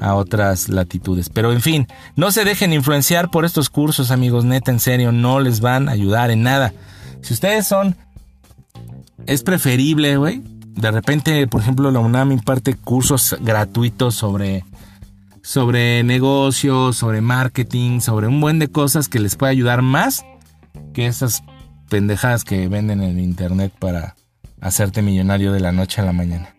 a 0.04 0.16
otras 0.16 0.68
latitudes. 0.68 1.30
Pero 1.30 1.54
en 1.54 1.62
fin, 1.62 1.88
no 2.18 2.32
se 2.32 2.44
dejen 2.44 2.74
influenciar 2.74 3.32
por 3.32 3.46
estos 3.46 3.70
cursos, 3.70 4.12
amigos, 4.12 4.44
neta, 4.44 4.70
en 4.70 4.82
serio, 4.82 5.14
no 5.14 5.40
les 5.40 5.62
van 5.62 5.88
a 5.88 5.94
ayudar 5.94 6.30
en 6.30 6.44
nada. 6.44 6.74
Si 7.22 7.34
ustedes 7.34 7.66
son, 7.66 7.96
es 9.26 9.44
preferible, 9.44 10.18
güey. 10.18 10.44
De 10.76 10.92
repente, 10.92 11.48
por 11.48 11.62
ejemplo, 11.62 11.90
la 11.90 12.00
UNAM 12.00 12.34
imparte 12.34 12.76
cursos 12.76 13.38
gratuitos 13.40 14.16
sobre, 14.16 14.66
sobre 15.42 16.04
negocios, 16.04 16.98
sobre 16.98 17.22
marketing, 17.22 18.02
sobre 18.02 18.28
un 18.28 18.42
buen 18.42 18.60
de 18.60 18.68
cosas 18.68 19.08
que 19.08 19.20
les 19.20 19.38
puede 19.38 19.54
ayudar 19.54 19.84
más 19.84 20.26
que 20.94 21.06
esas 21.06 21.44
pendejadas 21.88 22.44
que 22.44 22.68
venden 22.68 23.02
en 23.02 23.20
internet 23.20 23.72
para 23.80 24.16
hacerte 24.60 25.02
millonario 25.02 25.54
de 25.54 25.62
la 25.62 25.72
noche 25.72 26.02
a 26.02 26.06
la 26.06 26.12
mañana. 26.12 26.50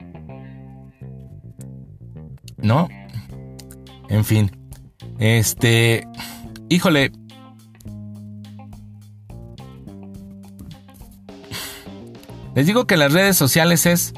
¿No? 2.57 2.89
En 4.09 4.25
fin. 4.25 4.51
Este. 5.19 6.07
Híjole. 6.69 7.13
Les 12.55 12.67
digo 12.67 12.87
que 12.87 12.97
las 12.97 13.13
redes 13.13 13.37
sociales 13.37 13.87
es. 13.87 14.15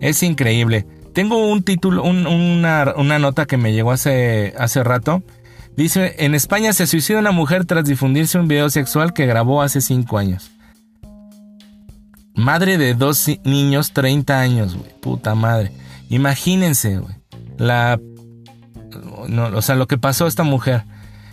Es 0.00 0.22
increíble. 0.22 0.86
Tengo 1.12 1.46
un 1.46 1.62
título, 1.62 2.02
una, 2.04 3.18
nota 3.18 3.46
que 3.46 3.56
me 3.58 3.72
llegó 3.72 3.92
hace, 3.92 4.54
hace 4.58 4.82
rato. 4.82 5.22
Dice, 5.76 6.16
en 6.18 6.34
España 6.34 6.72
se 6.72 6.86
suicida 6.86 7.18
una 7.18 7.32
mujer 7.32 7.66
tras 7.66 7.84
difundirse 7.84 8.38
un 8.38 8.48
video 8.48 8.70
sexual 8.70 9.12
que 9.12 9.26
grabó 9.26 9.62
hace 9.62 9.80
5 9.80 10.18
años. 10.18 10.50
Madre 12.34 12.78
de 12.78 12.94
dos 12.94 13.28
niños, 13.44 13.92
30 13.92 14.40
años, 14.40 14.74
güey. 14.74 14.90
Puta 15.00 15.34
madre. 15.34 15.72
Imagínense, 16.08 16.98
güey. 16.98 17.14
La 17.58 18.00
no, 19.28 19.46
o 19.56 19.62
sea, 19.62 19.74
lo 19.74 19.86
que 19.86 19.98
pasó 19.98 20.24
a 20.24 20.28
esta 20.28 20.42
mujer. 20.42 20.84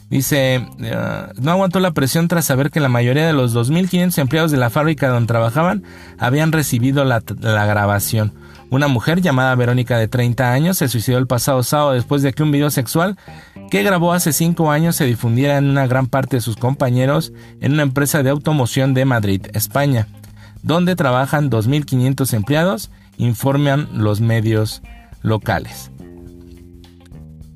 Dice, 0.10 0.66
ah, 0.92 1.30
no 1.40 1.52
aguantó 1.52 1.80
la 1.80 1.92
presión 1.92 2.28
tras 2.28 2.46
saber 2.46 2.72
que 2.72 2.80
la 2.80 2.90
mayoría 2.90 3.28
de 3.28 3.34
los 3.34 3.56
2.500 3.56 4.18
empleados 4.18 4.52
de 4.52 4.58
la 4.58 4.72
fábrica 4.72 5.08
donde 5.10 5.28
trabajaban 5.28 5.84
habían 6.18 6.52
recibido 6.52 7.06
la, 7.06 7.20
grabación. 7.20 8.34
Una 8.72 8.88
mujer 8.88 9.22
llamada 9.22 9.54
Verónica 9.56 9.98
de 9.98 10.08
30 10.08 10.52
años 10.52 10.78
se 10.78 10.88
suicidó 10.88 11.20
el 11.20 11.28
pasado 11.28 11.62
sábado 11.64 11.92
después 11.92 12.22
de 12.24 12.34
que 12.34 12.44
un 12.44 12.52
video 12.52 12.72
sexual 12.72 13.18
que 13.70 13.84
grabó 13.84 14.14
hace 14.14 14.34
5 14.34 14.72
años 14.72 14.96
se 14.96 15.06
difundiera 15.06 15.58
en 15.58 15.70
una 15.70 15.86
gran 15.86 16.08
parte 16.08 16.38
de 16.38 16.42
sus 16.42 16.56
compañeros 16.56 17.32
en 17.62 17.74
una 17.74 17.84
empresa 17.84 18.24
de 18.24 18.32
automoción 18.32 18.96
de 18.96 19.06
Madrid, 19.06 19.46
España, 19.54 20.08
donde 20.64 20.96
trabajan 20.96 21.52
2.500 21.52 22.34
empleados, 22.34 22.90
informan 23.18 23.88
los 23.94 24.22
medios 24.22 24.82
locales. 25.22 25.92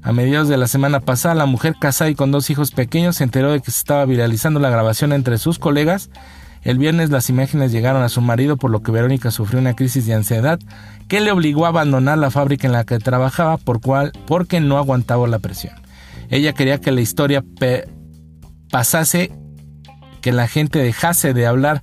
A 0.04 0.12
mediados 0.12 0.50
de 0.50 0.58
la 0.58 0.68
semana 0.68 1.00
pasada, 1.00 1.34
la 1.34 1.46
mujer 1.46 1.76
casada 1.80 2.10
y 2.10 2.16
con 2.16 2.30
dos 2.30 2.50
hijos 2.50 2.72
pequeños 2.72 3.16
se 3.16 3.24
enteró 3.24 3.54
de 3.54 3.62
que 3.62 3.72
se 3.72 3.78
estaba 3.78 4.06
viralizando 4.06 4.60
la 4.60 4.70
grabación 4.70 5.14
entre 5.14 5.38
sus 5.38 5.60
colegas. 5.60 6.10
El 6.62 6.78
viernes 6.78 7.10
las 7.10 7.30
imágenes 7.30 7.72
llegaron 7.72 8.04
a 8.04 8.10
su 8.10 8.20
marido, 8.20 8.58
por 8.58 8.70
lo 8.70 8.84
que 8.84 8.92
Verónica 8.92 9.32
sufrió 9.32 9.62
una 9.62 9.76
crisis 9.76 10.06
de 10.06 10.14
ansiedad 10.14 10.60
que 11.08 11.22
le 11.22 11.32
obligó 11.32 11.66
a 11.66 11.70
abandonar 11.70 12.18
la 12.18 12.32
fábrica 12.32 12.68
en 12.68 12.74
la 12.74 12.84
que 12.84 13.00
trabajaba 13.00 13.58
por 13.58 13.80
cual, 13.80 14.12
porque 14.28 14.60
no 14.60 14.78
aguantaba 14.78 15.26
la 15.28 15.40
presión. 15.40 15.74
Ella 16.30 16.52
quería 16.52 16.82
que 16.82 16.92
la 16.92 17.02
historia 17.02 17.44
pasase, 18.70 19.32
que 20.22 20.34
la 20.34 20.48
gente 20.50 20.80
dejase 20.80 21.34
de 21.34 21.48
hablar 21.48 21.82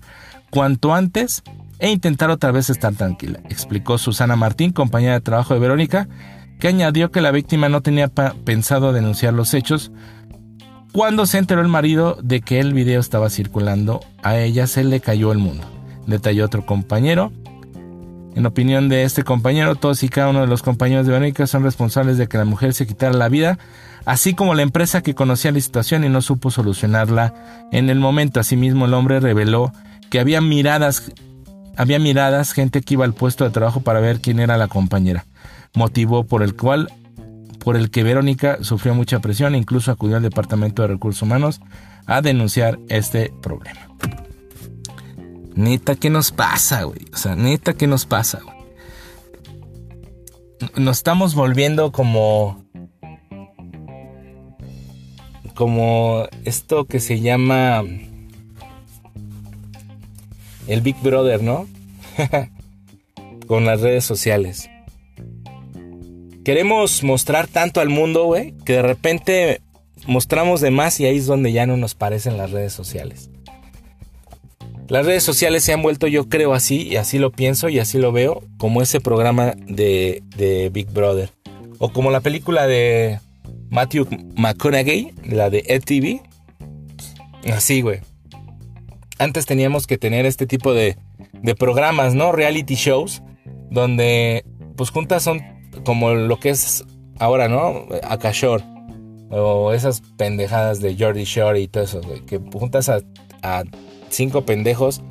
cuanto 0.51 0.95
antes 0.95 1.43
e 1.79 1.91
intentar 1.91 2.29
otra 2.29 2.53
vez 2.53 2.69
estar 2.69 2.95
tranquila, 2.95 3.41
explicó 3.49 3.97
Susana 3.97 4.37
Martín, 4.37 4.73
compañera 4.73 5.15
de 5.15 5.21
trabajo 5.21 5.55
de 5.55 5.61
Verónica, 5.61 6.09
que 6.61 6.69
añadió 6.69 7.11
que 7.11 7.21
la 7.21 7.33
víctima 7.33 7.69
no 7.69 7.81
tenía 7.81 8.09
pensado 8.09 8.93
denunciar 8.93 9.35
los 9.35 9.55
hechos. 9.55 9.91
Cuando 10.93 11.27
se 11.27 11.39
enteró 11.39 11.61
el 11.61 11.69
marido 11.69 12.19
de 12.23 12.41
que 12.41 12.61
el 12.61 12.75
video 12.75 13.01
estaba 13.01 13.31
circulando, 13.31 14.01
a 14.23 14.39
ella 14.39 14.67
se 14.67 14.85
le 14.85 15.01
cayó 15.01 15.33
el 15.33 15.39
mundo, 15.39 15.65
detalló 16.07 16.45
otro 16.45 16.67
compañero. 16.67 17.33
En 18.37 18.47
opinión 18.47 18.89
de 18.89 19.03
este 19.03 19.25
compañero, 19.25 19.75
todos 19.75 20.03
y 20.05 20.09
cada 20.09 20.29
uno 20.29 20.43
de 20.43 20.47
los 20.47 20.63
compañeros 20.63 21.07
de 21.07 21.13
Verónica 21.13 21.47
son 21.49 21.65
responsables 21.65 22.19
de 22.19 22.29
que 22.29 22.39
la 22.39 22.45
mujer 22.45 22.75
se 22.75 22.87
quitara 22.87 23.15
la 23.15 23.29
vida 23.29 23.59
así 24.05 24.35
como 24.35 24.55
la 24.55 24.63
empresa 24.63 25.03
que 25.03 25.15
conocía 25.15 25.53
la 25.53 25.61
situación 25.61 26.05
y 26.05 26.09
no 26.09 26.23
supo 26.23 26.51
solucionarla 26.51 27.35
en 27.73 27.91
el 27.91 27.99
momento. 27.99 28.41
Asimismo, 28.41 28.87
el 28.87 28.95
hombre 28.95 29.21
reveló 29.21 29.73
que 30.11 30.21
había 30.21 30.41
miradas, 30.41 31.13
había 31.77 31.99
miradas, 31.99 32.53
gente 32.53 32.81
que 32.81 32.95
iba 32.95 33.05
al 33.05 33.15
puesto 33.15 33.45
de 33.45 33.51
trabajo 33.51 33.81
para 33.81 34.01
ver 34.01 34.21
quién 34.21 34.41
era 34.41 34.57
la 34.57 34.69
compañera, 34.69 35.25
motivo 35.75 36.25
por 36.25 36.43
el 36.43 36.57
cual 36.57 36.89
por 37.61 37.77
el 37.77 37.91
que 37.91 38.03
Verónica 38.03 38.59
sufrió 38.63 38.95
mucha 38.95 39.21
presión 39.21 39.55
e 39.55 39.59
incluso 39.59 39.93
acudió 39.93 40.17
al 40.17 40.23
Departamento 40.23 40.83
de 40.83 40.89
Recursos 40.89 41.23
Humanos 41.23 41.61
a 42.07 42.23
denunciar 42.23 42.79
este 42.89 43.33
problema. 43.43 43.87
Neta, 45.55 45.95
¿qué 45.95 46.11
nos 46.11 46.33
pasa, 46.33 46.85
güey? 46.85 47.01
O 47.13 47.17
sea, 47.17 47.37
neta, 47.37 47.75
¿qué 47.75 47.87
nos 47.87 48.07
pasa, 48.07 48.41
güey? 48.43 48.57
Nos 50.77 50.99
estamos 50.99 51.35
volviendo 51.35 51.93
como... 51.93 52.65
Como 55.55 56.27
esto 56.45 56.87
que 56.87 57.01
se 57.01 57.21
llama... 57.21 57.83
El 60.67 60.81
Big 60.81 60.97
Brother, 61.03 61.43
¿no? 61.43 61.67
Con 63.47 63.65
las 63.65 63.81
redes 63.81 64.05
sociales. 64.05 64.71
Queremos 66.45 67.03
mostrar 67.03 67.47
tanto 67.49 67.81
al 67.81 67.89
mundo, 67.91 68.25
güey, 68.25 68.55
que 68.65 68.75
de 68.75 68.83
repente 68.83 69.61
mostramos 70.07 70.61
de 70.61 70.71
más 70.71 70.99
y 70.99 71.07
ahí 71.07 71.19
es 71.19 71.27
donde 71.27 71.53
ya 71.53 71.67
no 71.67 71.77
nos 71.77 71.95
parecen 71.95 72.39
las 72.39 72.51
redes 72.51 72.73
sociales. 72.73 73.31
Las 74.89 75.07
redes 75.07 75.23
sociales 75.23 75.63
se 75.63 75.73
han 75.73 75.83
vuelto, 75.83 76.09
yo 76.09 76.29
creo 76.29 76.53
así, 76.53 76.83
y 76.83 76.97
así 76.97 77.19
lo 77.19 77.31
pienso 77.31 77.69
y 77.69 77.79
así 77.79 77.99
lo 77.99 78.11
veo, 78.11 78.43
como 78.59 78.83
ese 78.83 79.01
programa 79.01 79.55
de, 79.67 80.23
de 80.37 80.69
Big 80.71 80.91
Brother. 80.91 81.31
O 81.79 81.93
como 81.93 82.11
la 82.11 82.21
película 82.21 82.67
de 82.67 83.21
Matthew 83.69 84.09
McConaughey, 84.35 85.13
la 85.25 85.49
de 85.49 85.63
EdTV. 85.67 86.23
Así, 87.53 87.83
güey. 87.83 88.01
Antes 89.19 89.47
teníamos 89.47 89.87
que 89.87 89.99
tener 89.99 90.27
este 90.27 90.47
tipo 90.47 90.75
de, 90.75 90.97
de 91.35 91.55
programas, 91.55 92.15
¿no? 92.15 92.33
Reality 92.33 92.75
shows, 92.75 93.23
donde 93.71 94.45
pues 94.77 94.91
juntas 94.91 95.23
son 95.23 95.41
como 95.85 96.11
lo 96.11 96.39
que 96.39 96.51
es 96.51 96.85
ahora, 97.19 97.49
¿no? 97.49 97.87
Akashore. 98.03 98.65
O 99.31 99.73
esas 99.73 100.01
pendejadas 100.17 100.81
de 100.81 100.97
Jordi 100.99 101.25
Shore 101.25 101.61
y 101.61 101.69
todo 101.69 101.85
eso, 101.85 102.01
güey. 102.03 102.21
Que 102.21 102.39
juntas 102.39 102.89
a, 102.89 103.01
a 103.43 103.63
cinco 104.09 104.45
pendejos 104.45 105.03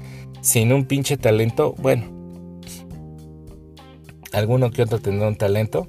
sin 0.41 0.73
un 0.73 0.85
pinche 0.85 1.17
talento, 1.17 1.73
bueno, 1.77 2.03
alguno 4.33 4.71
que 4.71 4.83
otro 4.83 4.99
tendrá 4.99 5.27
un 5.27 5.35
talento. 5.35 5.87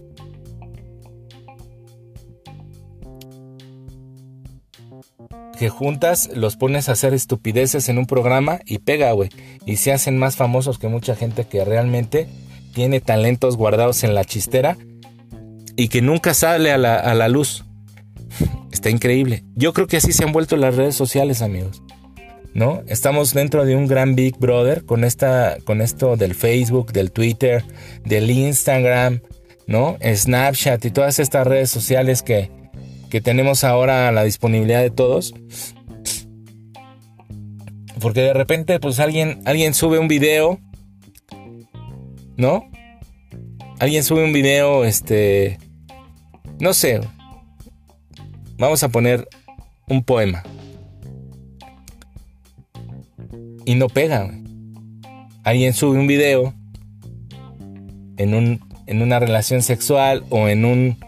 Que 5.59 5.69
juntas 5.69 6.31
los 6.35 6.57
pones 6.57 6.89
a 6.89 6.93
hacer 6.93 7.13
estupideces 7.13 7.89
en 7.91 7.99
un 7.99 8.07
programa 8.07 8.61
y 8.65 8.79
pega, 8.79 9.13
güey. 9.13 9.29
Y 9.67 9.77
se 9.77 9.93
hacen 9.93 10.17
más 10.17 10.37
famosos 10.37 10.79
que 10.79 10.89
mucha 10.89 11.15
gente 11.15 11.45
que 11.45 11.65
realmente 11.65 12.29
tiene 12.73 13.01
talentos 13.01 13.57
guardados 13.57 14.05
en 14.05 14.15
la 14.15 14.25
chistera 14.25 14.77
y 15.77 15.89
que 15.89 16.03
nunca 16.03 16.35
sale 16.35 16.73
a 16.73 16.79
la, 16.79 17.29
luz. 17.29 17.65
Está 18.73 18.91
increíble. 18.91 19.45
Yo 19.55 19.73
creo 19.73 19.87
que 19.87 19.97
así 19.97 20.13
se 20.13 20.25
han 20.25 20.33
vuelto 20.33 20.57
las 20.57 20.77
redes 20.77 20.95
sociales, 20.95 21.43
amigos. 21.43 21.83
¿no? 22.53 22.83
Estamos 22.89 23.33
dentro 23.33 23.65
de 23.65 23.77
un 23.77 23.87
gran 23.87 24.15
Big 24.15 24.37
Brother 24.39 24.85
con, 24.85 25.05
esta, 25.05 25.57
con 25.65 25.81
esto 25.81 26.17
del 26.17 26.35
Facebook, 26.35 26.93
del 26.93 27.13
Twitter, 27.13 27.65
del 28.05 28.31
Instagram, 28.31 29.23
¿no? 29.67 29.97
Snapchat 30.03 30.85
y 30.85 30.91
todas 30.91 31.21
estas 31.21 31.47
redes 31.47 31.71
sociales 31.71 32.23
que, 32.23 32.51
que 33.09 33.21
tenemos 33.21 33.65
ahora 33.65 34.09
a 34.09 34.13
la 34.13 34.25
disponibilidad 34.25 34.81
de 34.81 34.91
todos. 34.91 35.35
Porque 38.01 38.21
de 38.23 38.33
repente, 38.33 38.81
pues 38.81 38.99
alguien, 38.99 39.41
alguien 39.45 39.75
sube 39.75 39.99
un 39.99 40.09
video, 40.09 40.59
¿no? 42.41 42.69
Alguien 43.79 44.03
sube 44.03 44.25
un 44.25 44.33
video, 44.33 44.85
este, 44.85 45.59
no 46.59 46.75
sé. 46.75 47.01
Vamos 48.59 48.83
a 48.83 48.89
poner 48.89 49.29
un 49.89 50.03
poema 50.03 50.43
y 53.65 53.75
no 53.75 53.89
pega. 53.89 54.31
Alguien 55.45 55.73
sube 55.73 55.99
un 55.99 56.07
video 56.07 56.53
en, 58.17 58.35
un, 58.35 58.61
en 58.87 59.03
una 59.03 59.19
relación 59.19 59.63
sexual 59.63 60.25
o 60.31 60.49
en 60.49 60.65
un 60.65 60.99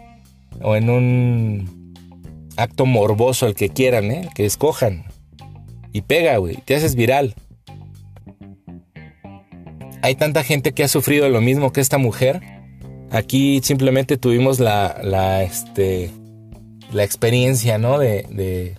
o 0.61 0.75
en 0.75 0.89
un 0.89 1.93
acto 2.57 2.85
morboso 2.85 3.47
el 3.47 3.55
que 3.55 3.69
quieran, 3.69 4.11
¿eh? 4.11 4.29
que 4.33 4.45
escojan. 4.45 5.05
Y 5.91 6.01
pega, 6.01 6.37
güey, 6.37 6.57
te 6.57 6.75
haces 6.75 6.95
viral. 6.95 7.35
Hay 10.03 10.15
tanta 10.15 10.43
gente 10.43 10.73
que 10.73 10.83
ha 10.83 10.89
sufrido 10.89 11.29
lo 11.29 11.39
mismo 11.39 11.71
que 11.71 11.79
esta 11.79 11.97
mujer. 11.97 12.41
Aquí 13.09 13.61
simplemente 13.63 14.17
tuvimos 14.17 14.59
la, 14.59 14.99
la, 15.01 15.43
este, 15.43 16.11
la 16.91 17.05
experiencia, 17.05 17.77
¿no? 17.77 17.97
De, 17.97 18.75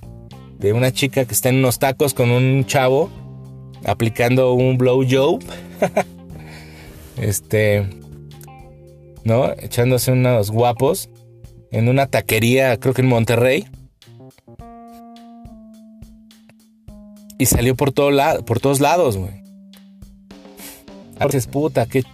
de, 0.59 0.73
una 0.75 0.93
chica 0.93 1.25
que 1.25 1.33
está 1.33 1.49
en 1.49 1.57
unos 1.57 1.79
tacos 1.79 2.13
con 2.13 2.31
un 2.31 2.67
chavo 2.67 3.11
aplicando 3.87 4.53
un 4.53 4.77
blow 4.77 5.03
job. 5.11 5.43
este, 7.17 7.89
¿no? 9.25 9.51
Echándose 9.53 10.13
unos 10.13 10.51
guapos 10.51 11.09
en 11.71 11.89
una 11.89 12.07
taquería, 12.07 12.79
creo 12.79 12.93
que 12.93 13.01
en 13.01 13.09
Monterrey. 13.09 13.65
Y 17.39 17.47
salió 17.47 17.75
por, 17.77 17.93
todo 17.93 18.11
por 18.45 18.61
todos 18.61 18.81
lados, 18.81 19.17
güey. 19.17 19.44
Dices, 21.21 21.47
puta, 21.47 21.87
qué, 21.87 22.05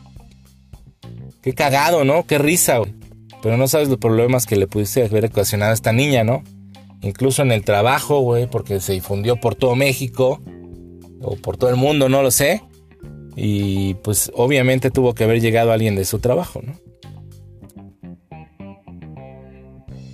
qué 1.43 1.55
cagado, 1.55 2.05
¿no? 2.05 2.27
Qué 2.27 2.39
risa, 2.39 2.79
güey. 2.79 2.95
Pero 3.43 3.57
no 3.57 3.69
sabes 3.69 3.89
los 3.89 3.99
problemas 3.99 4.47
que 4.47 4.57
le 4.57 4.67
pudiste 4.67 5.05
haber 5.05 5.27
ocasionado 5.27 5.71
a 5.71 5.75
esta 5.75 5.93
niña, 5.93 6.25
¿no? 6.25 6.43
Incluso 7.03 7.43
en 7.43 7.53
el 7.53 7.65
trabajo, 7.65 8.21
güey, 8.21 8.47
porque 8.47 8.81
se 8.81 8.93
difundió 8.93 9.37
por 9.37 9.55
todo 9.55 9.75
México 9.75 10.41
o 11.23 11.37
por 11.37 11.57
todo 11.57 11.71
el 11.71 11.77
mundo, 11.77 12.09
no 12.09 12.23
lo 12.23 12.31
sé. 12.31 12.63
Y 13.37 13.95
pues 13.95 14.31
obviamente 14.35 14.91
tuvo 14.91 15.15
que 15.15 15.25
haber 15.25 15.41
llegado 15.41 15.73
alguien 15.73 15.97
de 15.97 16.05
su 16.05 16.19
trabajo, 16.19 16.61
¿no? 16.63 16.75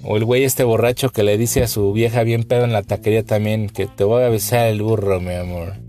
O 0.08 0.16
el 0.16 0.24
güey 0.24 0.44
este 0.44 0.62
borracho 0.62 1.10
que 1.10 1.24
le 1.24 1.36
dice 1.36 1.64
a 1.64 1.68
su 1.68 1.92
vieja 1.92 2.22
bien 2.22 2.44
pedo 2.44 2.64
en 2.64 2.72
la 2.72 2.84
taquería 2.84 3.24
también 3.24 3.68
que 3.68 3.86
te 3.86 4.04
voy 4.04 4.22
a 4.22 4.28
besar 4.28 4.68
el 4.68 4.80
burro, 4.80 5.20
mi 5.20 5.34
amor. 5.34 5.85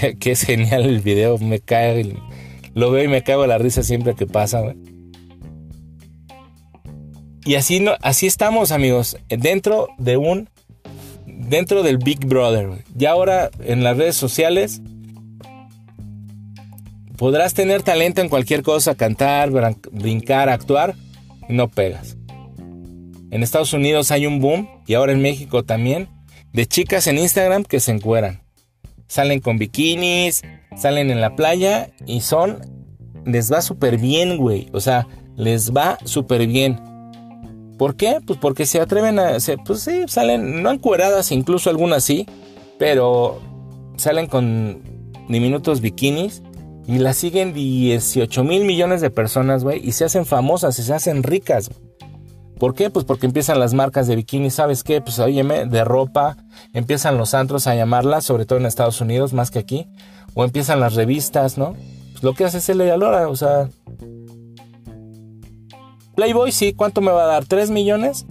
que 0.20 0.32
es 0.32 0.42
genial 0.42 0.84
el 0.84 1.00
video, 1.00 1.38
me 1.38 1.60
cae, 1.60 2.16
lo 2.74 2.90
veo 2.90 3.04
y 3.04 3.08
me 3.08 3.22
cago 3.22 3.46
la 3.46 3.58
risa 3.58 3.82
siempre 3.82 4.14
que 4.14 4.26
pasa, 4.26 4.60
güey. 4.60 4.76
Y 7.44 7.54
así, 7.54 7.78
no, 7.78 7.92
así 8.00 8.26
estamos, 8.26 8.72
amigos, 8.72 9.16
dentro 9.28 9.88
de 9.98 10.16
un 10.16 10.48
dentro 11.26 11.82
del 11.82 11.98
Big 11.98 12.26
Brother. 12.26 12.84
Y 12.98 13.04
ahora 13.06 13.50
en 13.60 13.84
las 13.84 13.96
redes 13.96 14.16
sociales 14.16 14.80
podrás 17.16 17.54
tener 17.54 17.82
talento 17.82 18.20
en 18.20 18.28
cualquier 18.28 18.62
cosa, 18.62 18.94
cantar, 18.94 19.50
brincar, 19.92 20.48
actuar, 20.48 20.94
no 21.48 21.68
pegas. 21.68 22.16
En 23.30 23.42
Estados 23.42 23.72
Unidos 23.72 24.10
hay 24.10 24.26
un 24.26 24.40
boom 24.40 24.68
y 24.86 24.94
ahora 24.94 25.12
en 25.12 25.22
México 25.22 25.64
también 25.64 26.08
de 26.52 26.66
chicas 26.66 27.06
en 27.06 27.18
Instagram 27.18 27.64
que 27.64 27.80
se 27.80 27.92
encueran. 27.92 28.45
Salen 29.08 29.40
con 29.40 29.58
bikinis, 29.58 30.42
salen 30.76 31.10
en 31.10 31.20
la 31.20 31.36
playa 31.36 31.90
y 32.06 32.20
son 32.22 32.60
les 33.26 33.52
va 33.52 33.60
súper 33.60 33.98
bien, 33.98 34.38
güey. 34.38 34.68
O 34.72 34.80
sea, 34.80 35.06
les 35.36 35.72
va 35.72 35.98
súper 36.04 36.46
bien. 36.46 36.80
¿Por 37.78 37.96
qué? 37.96 38.18
Pues 38.26 38.38
porque 38.38 38.64
se 38.64 38.80
atreven 38.80 39.18
a... 39.18 39.36
pues 39.64 39.80
sí, 39.80 40.04
salen, 40.06 40.62
no 40.62 40.70
encueradas, 40.70 41.30
incluso 41.32 41.68
algunas 41.68 42.04
sí, 42.04 42.26
pero 42.78 43.40
salen 43.96 44.28
con 44.28 44.82
diminutos 45.28 45.80
bikinis 45.80 46.42
y 46.86 46.98
las 46.98 47.16
siguen 47.16 47.52
18 47.52 48.44
mil 48.44 48.64
millones 48.64 49.00
de 49.00 49.10
personas, 49.10 49.64
güey, 49.64 49.86
y 49.86 49.92
se 49.92 50.04
hacen 50.04 50.24
famosas 50.24 50.78
y 50.78 50.84
se 50.84 50.94
hacen 50.94 51.22
ricas. 51.22 51.70
¿Por 52.58 52.74
qué? 52.74 52.88
Pues 52.90 53.04
porque 53.04 53.26
empiezan 53.26 53.60
las 53.60 53.74
marcas 53.74 54.06
de 54.06 54.16
bikinis, 54.16 54.54
¿sabes 54.54 54.82
qué? 54.82 55.00
Pues 55.00 55.18
óyeme, 55.18 55.66
de 55.66 55.84
ropa, 55.84 56.36
empiezan 56.72 57.18
los 57.18 57.34
antros 57.34 57.66
a 57.66 57.74
llamarlas, 57.74 58.24
sobre 58.24 58.46
todo 58.46 58.58
en 58.58 58.66
Estados 58.66 59.00
Unidos, 59.00 59.34
más 59.34 59.50
que 59.50 59.58
aquí, 59.58 59.88
o 60.34 60.44
empiezan 60.44 60.80
las 60.80 60.94
revistas, 60.94 61.58
¿no? 61.58 61.74
Pues 62.12 62.22
lo 62.22 62.34
que 62.34 62.44
hace 62.44 62.58
es 62.58 62.68
el 62.70 62.78
Lora, 62.78 63.28
o 63.28 63.36
sea, 63.36 63.68
Playboy, 66.14 66.50
sí, 66.50 66.72
¿cuánto 66.72 67.02
me 67.02 67.12
va 67.12 67.24
a 67.24 67.26
dar? 67.26 67.44
¿3 67.44 67.70
millones? 67.70 68.24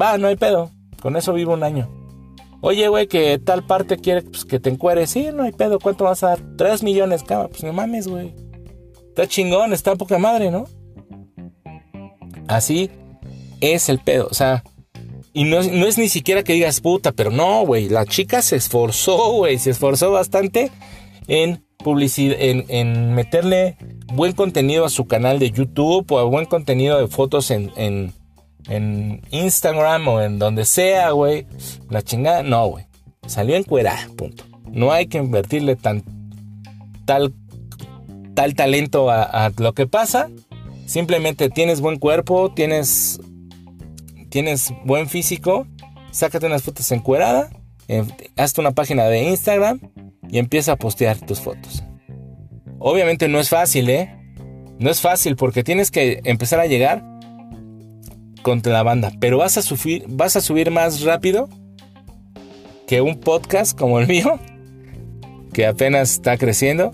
Va, 0.00 0.16
no 0.16 0.28
hay 0.28 0.36
pedo. 0.36 0.70
Con 1.02 1.16
eso 1.16 1.32
vivo 1.32 1.54
un 1.54 1.64
año. 1.64 1.88
Oye, 2.60 2.86
güey, 2.86 3.08
que 3.08 3.38
tal 3.38 3.66
parte 3.66 3.96
quiere 3.96 4.22
pues, 4.22 4.44
que 4.44 4.60
te 4.60 4.70
encueres. 4.70 5.10
Sí, 5.10 5.30
no 5.34 5.42
hay 5.42 5.50
pedo. 5.50 5.80
¿Cuánto 5.80 6.04
vas 6.04 6.22
a 6.22 6.28
dar? 6.28 6.40
3 6.56 6.84
millones, 6.84 7.24
cama. 7.24 7.48
Pues 7.48 7.64
no 7.64 7.72
mames, 7.72 8.06
güey. 8.06 8.32
Está 9.08 9.26
chingón, 9.26 9.72
está 9.72 9.96
poca 9.96 10.18
madre, 10.18 10.52
¿no? 10.52 10.66
Así 12.46 12.90
es 13.60 13.88
el 13.88 13.98
pedo. 13.98 14.28
O 14.30 14.34
sea, 14.34 14.62
Y 15.32 15.44
no, 15.44 15.62
no 15.62 15.86
es 15.86 15.96
ni 15.96 16.08
siquiera 16.08 16.42
que 16.42 16.54
digas 16.54 16.80
puta, 16.80 17.12
pero 17.12 17.30
no, 17.30 17.64
güey. 17.64 17.88
La 17.88 18.04
chica 18.04 18.42
se 18.42 18.56
esforzó, 18.56 19.32
güey. 19.32 19.58
Se 19.58 19.70
esforzó 19.70 20.10
bastante 20.10 20.70
en 21.28 21.64
publicidad, 21.78 22.36
en, 22.38 22.64
en, 22.68 23.14
meterle 23.14 23.76
buen 24.12 24.32
contenido 24.32 24.84
a 24.84 24.90
su 24.90 25.06
canal 25.06 25.38
de 25.38 25.50
YouTube 25.50 26.10
o 26.10 26.28
buen 26.28 26.46
contenido 26.46 26.98
de 26.98 27.06
fotos 27.06 27.50
en, 27.50 27.70
en, 27.76 28.12
en 28.68 29.22
Instagram 29.30 30.08
o 30.08 30.20
en 30.20 30.38
donde 30.38 30.64
sea, 30.64 31.12
güey. 31.12 31.46
La 31.88 32.02
chingada, 32.02 32.42
no, 32.42 32.66
güey. 32.66 32.86
Salió 33.26 33.54
encuerada, 33.56 34.08
punto. 34.16 34.44
No 34.68 34.92
hay 34.92 35.06
que 35.06 35.18
invertirle 35.18 35.76
tan, 35.76 36.02
tal, 37.04 37.32
tal 38.34 38.54
talento 38.54 39.10
a, 39.10 39.22
a 39.22 39.52
lo 39.56 39.72
que 39.74 39.86
pasa. 39.86 40.28
Simplemente 40.86 41.50
tienes 41.50 41.80
buen 41.80 41.98
cuerpo, 41.98 42.52
tienes 42.52 43.20
tienes 44.30 44.72
buen 44.84 45.08
físico, 45.08 45.66
sácate 46.10 46.46
unas 46.46 46.62
fotos 46.62 46.90
encuerada, 46.92 47.50
eh, 47.88 48.04
hazte 48.36 48.60
una 48.60 48.70
página 48.70 49.04
de 49.04 49.24
Instagram 49.24 49.80
y 50.28 50.38
empieza 50.38 50.72
a 50.72 50.76
postear 50.76 51.18
tus 51.18 51.40
fotos. 51.40 51.82
Obviamente 52.78 53.28
no 53.28 53.38
es 53.38 53.50
fácil, 53.50 53.90
¿eh? 53.90 54.16
No 54.78 54.90
es 54.90 55.00
fácil 55.00 55.36
porque 55.36 55.62
tienes 55.62 55.90
que 55.90 56.20
empezar 56.24 56.60
a 56.60 56.66
llegar 56.66 57.04
contra 58.42 58.72
la 58.72 58.82
banda, 58.82 59.12
pero 59.20 59.38
vas 59.38 59.58
a 59.58 59.62
subir, 59.62 60.06
vas 60.08 60.36
a 60.36 60.40
subir 60.40 60.70
más 60.70 61.02
rápido 61.02 61.48
que 62.86 63.02
un 63.02 63.20
podcast 63.20 63.78
como 63.78 64.00
el 64.00 64.06
mío, 64.06 64.38
que 65.52 65.66
apenas 65.66 66.12
está 66.12 66.38
creciendo. 66.38 66.92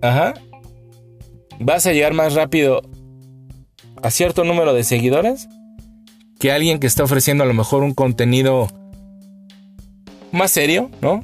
Ajá. 0.00 0.34
Vas 1.58 1.86
a 1.86 1.92
llegar 1.92 2.12
más 2.12 2.34
rápido 2.34 2.82
a 4.02 4.10
cierto 4.10 4.44
número 4.44 4.74
de 4.74 4.84
seguidores 4.84 5.48
que 6.38 6.52
alguien 6.52 6.78
que 6.78 6.86
está 6.86 7.04
ofreciendo 7.04 7.44
a 7.44 7.46
lo 7.46 7.54
mejor 7.54 7.82
un 7.82 7.94
contenido 7.94 8.68
más 10.32 10.50
serio, 10.50 10.90
¿no? 11.00 11.22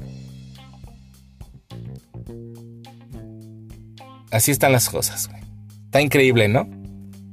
Así 4.31 4.51
están 4.51 4.71
las 4.71 4.89
cosas. 4.89 5.29
Está 5.85 6.01
increíble, 6.01 6.47
¿no? 6.47 6.69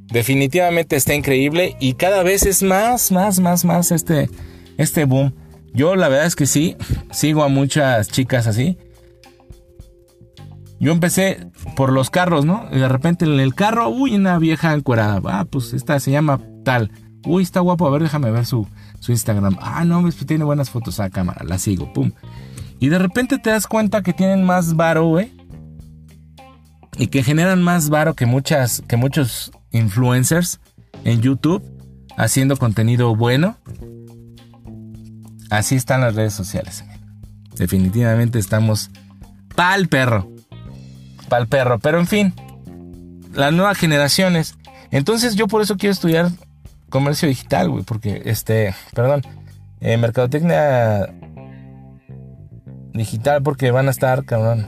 Definitivamente 0.07 0.97
está 0.97 1.15
increíble 1.15 1.77
y 1.79 1.95
cada 1.95 2.23
vez 2.23 2.47
es 2.47 2.63
más, 2.63 3.13
más, 3.13 3.39
más, 3.39 3.65
más 3.65 3.93
este, 3.93 4.31
este 4.79 5.05
boom. 5.05 5.35
Yo 5.75 5.95
la 5.95 6.09
verdad 6.09 6.27
es 6.27 6.37
que 6.37 6.47
sí, 6.47 6.77
sigo 7.11 7.45
a 7.45 7.49
muchas 7.49 8.09
chicas 8.09 8.47
así 8.47 8.79
yo 10.79 10.93
empecé 10.93 11.51
por 11.75 11.93
los 11.93 12.11
carros, 12.11 12.45
¿no? 12.45 12.67
Y 12.71 12.79
de 12.79 12.89
repente 12.89 13.25
en 13.25 13.41
el 13.41 13.55
carro, 13.55 13.89
uy, 13.89 14.15
una 14.15 14.39
vieja 14.39 14.75
encuerada. 14.75 15.21
Ah, 15.25 15.47
pues 15.49 15.73
esta 15.73 15.99
se 16.01 16.11
llama 16.11 16.41
tal. 16.65 16.91
Uy, 17.25 17.43
está 17.43 17.61
guapo, 17.61 17.87
a 17.87 17.91
ver, 17.91 18.03
déjame 18.03 18.31
ver 18.31 18.45
su, 18.45 18.69
su 19.01 19.13
Instagram. 19.13 19.57
Ah, 19.61 19.85
no, 19.85 20.03
pues 20.03 20.17
tiene 20.27 20.45
buenas 20.45 20.71
fotos 20.71 21.01
a 21.01 21.11
cámara, 21.11 21.45
la 21.45 21.59
sigo, 21.59 21.93
pum. 21.93 22.13
Y 22.79 22.89
de 22.89 22.99
repente 22.99 23.39
te 23.39 23.51
das 23.51 23.67
cuenta 23.67 24.03
que 24.03 24.13
tienen 24.13 24.45
más 24.45 24.77
varo, 24.77 25.07
güey. 25.07 25.33
Y 26.99 27.09
que 27.09 27.23
generan 27.23 27.63
más 27.63 27.89
varo 27.89 28.15
que, 28.15 28.27
muchas, 28.27 28.83
que 28.87 28.97
muchos 28.97 29.53
influencers 29.71 30.61
en 31.05 31.21
YouTube 31.21 31.63
haciendo 32.17 32.57
contenido 32.57 33.17
bueno. 33.17 33.57
Así 35.51 35.75
están 35.75 36.03
las 36.03 36.15
redes 36.15 36.35
sociales. 36.35 36.85
Definitivamente 37.57 38.39
estamos 38.39 38.91
pa'l 39.55 39.89
perro 39.89 40.36
para 41.27 41.43
el 41.43 41.49
perro. 41.49 41.79
Pero 41.79 41.99
en 41.99 42.07
fin, 42.07 42.35
las 43.35 43.53
nuevas 43.53 43.79
generaciones. 43.79 44.57
Entonces 44.91 45.37
yo 45.37 45.47
por 45.49 45.63
eso 45.63 45.77
quiero 45.77 45.93
estudiar 45.93 46.31
comercio 46.89 47.29
digital, 47.29 47.69
güey, 47.69 47.85
porque 47.85 48.23
este, 48.25 48.75
perdón, 48.95 49.23
eh, 49.81 49.97
mercadotecnia 49.97 51.13
digital, 52.93 53.43
porque 53.43 53.71
van 53.71 53.89
a 53.89 53.91
estar, 53.91 54.25
cabrón. 54.25 54.67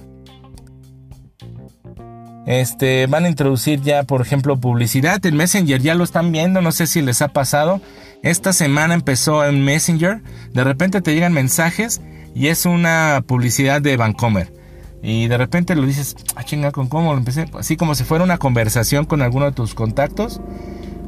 Este, 2.46 3.06
van 3.06 3.24
a 3.24 3.28
introducir 3.28 3.82
ya, 3.82 4.04
por 4.04 4.22
ejemplo, 4.22 4.58
publicidad 4.58 5.24
en 5.26 5.36
Messenger, 5.36 5.82
ya 5.82 5.94
lo 5.94 6.04
están 6.04 6.32
viendo, 6.32 6.62
no 6.62 6.72
sé 6.72 6.86
si 6.86 7.02
les 7.02 7.20
ha 7.20 7.28
pasado. 7.28 7.80
Esta 8.22 8.52
semana 8.52 8.94
empezó 8.94 9.44
en 9.44 9.64
Messenger, 9.64 10.22
de 10.52 10.64
repente 10.64 11.02
te 11.02 11.12
llegan 11.14 11.32
mensajes 11.32 12.00
y 12.34 12.48
es 12.48 12.64
una 12.66 13.22
publicidad 13.26 13.82
de 13.82 13.96
Vancomer. 13.96 14.57
Y 15.02 15.28
de 15.28 15.38
repente 15.38 15.76
lo 15.76 15.86
dices, 15.86 16.16
ah, 16.34 16.44
chinga, 16.44 16.72
¿con 16.72 16.88
cómo 16.88 17.12
lo 17.12 17.18
empecé? 17.18 17.46
Así 17.58 17.76
como 17.76 17.94
si 17.94 18.04
fuera 18.04 18.24
una 18.24 18.38
conversación 18.38 19.04
con 19.04 19.22
alguno 19.22 19.44
de 19.44 19.52
tus 19.52 19.74
contactos, 19.74 20.40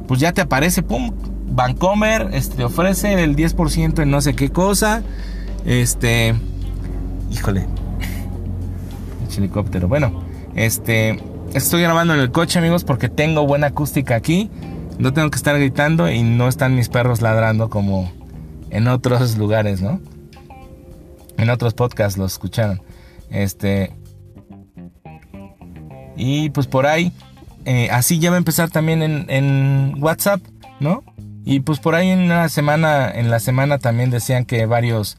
pues 0.07 0.19
ya 0.19 0.31
te 0.31 0.41
aparece, 0.41 0.81
pum, 0.81 1.11
Vancomer, 1.47 2.29
este, 2.33 2.57
te 2.57 2.63
ofrece 2.63 3.21
el 3.21 3.35
10% 3.35 4.01
en 4.01 4.09
no 4.09 4.21
sé 4.21 4.33
qué 4.33 4.49
cosa. 4.49 5.03
Este, 5.65 6.33
híjole, 7.29 7.67
helicóptero. 9.37 9.87
Bueno, 9.87 10.23
este, 10.55 11.21
estoy 11.53 11.81
grabando 11.81 12.13
en 12.13 12.21
el 12.21 12.31
coche, 12.31 12.59
amigos, 12.59 12.85
porque 12.85 13.09
tengo 13.09 13.45
buena 13.45 13.67
acústica 13.67 14.15
aquí. 14.15 14.49
No 14.97 15.13
tengo 15.13 15.29
que 15.29 15.37
estar 15.37 15.57
gritando 15.57 16.09
y 16.09 16.23
no 16.23 16.47
están 16.47 16.75
mis 16.75 16.87
perros 16.87 17.21
ladrando 17.21 17.69
como 17.69 18.11
en 18.69 18.87
otros 18.87 19.37
lugares, 19.37 19.81
¿no? 19.81 19.99
En 21.37 21.49
otros 21.49 21.73
podcasts 21.73 22.17
lo 22.17 22.25
escucharon. 22.25 22.81
Este. 23.31 23.91
Y 26.15 26.49
pues 26.51 26.67
por 26.67 26.85
ahí. 26.85 27.11
Eh, 27.65 27.89
así 27.91 28.19
ya 28.19 28.31
va 28.31 28.37
a 28.37 28.39
empezar 28.39 28.69
también 28.71 29.03
en, 29.03 29.95
WhatsApp, 29.99 30.41
¿no? 30.79 31.03
Y 31.45 31.59
pues 31.59 31.79
por 31.79 31.95
ahí 31.95 32.09
en 32.09 32.21
una 32.21 32.49
semana, 32.49 33.11
en 33.11 33.29
la 33.29 33.39
semana 33.39 33.77
también 33.77 34.09
decían 34.09 34.45
que 34.45 34.65
varios, 34.65 35.15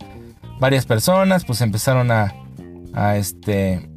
varias 0.58 0.84
personas 0.84 1.44
pues 1.44 1.60
empezaron 1.60 2.10
a, 2.10 2.34
a 2.94 3.16
este, 3.16 3.88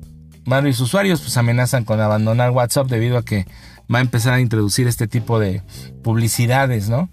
varios 0.46 0.80
usuarios 0.80 1.22
pues 1.22 1.38
amenazan 1.38 1.86
con 1.86 2.00
abandonar 2.00 2.52
WhatsApp 2.52 2.88
debido 2.88 3.18
a 3.18 3.26
que 3.26 3.48
va 3.92 3.98
a 3.98 4.02
empezar 4.02 4.34
a 4.34 4.40
introducir 4.40 4.88
este 4.88 5.08
tipo 5.08 5.40
de 5.40 5.64
publicidades, 6.04 6.88
¿no? 6.88 7.10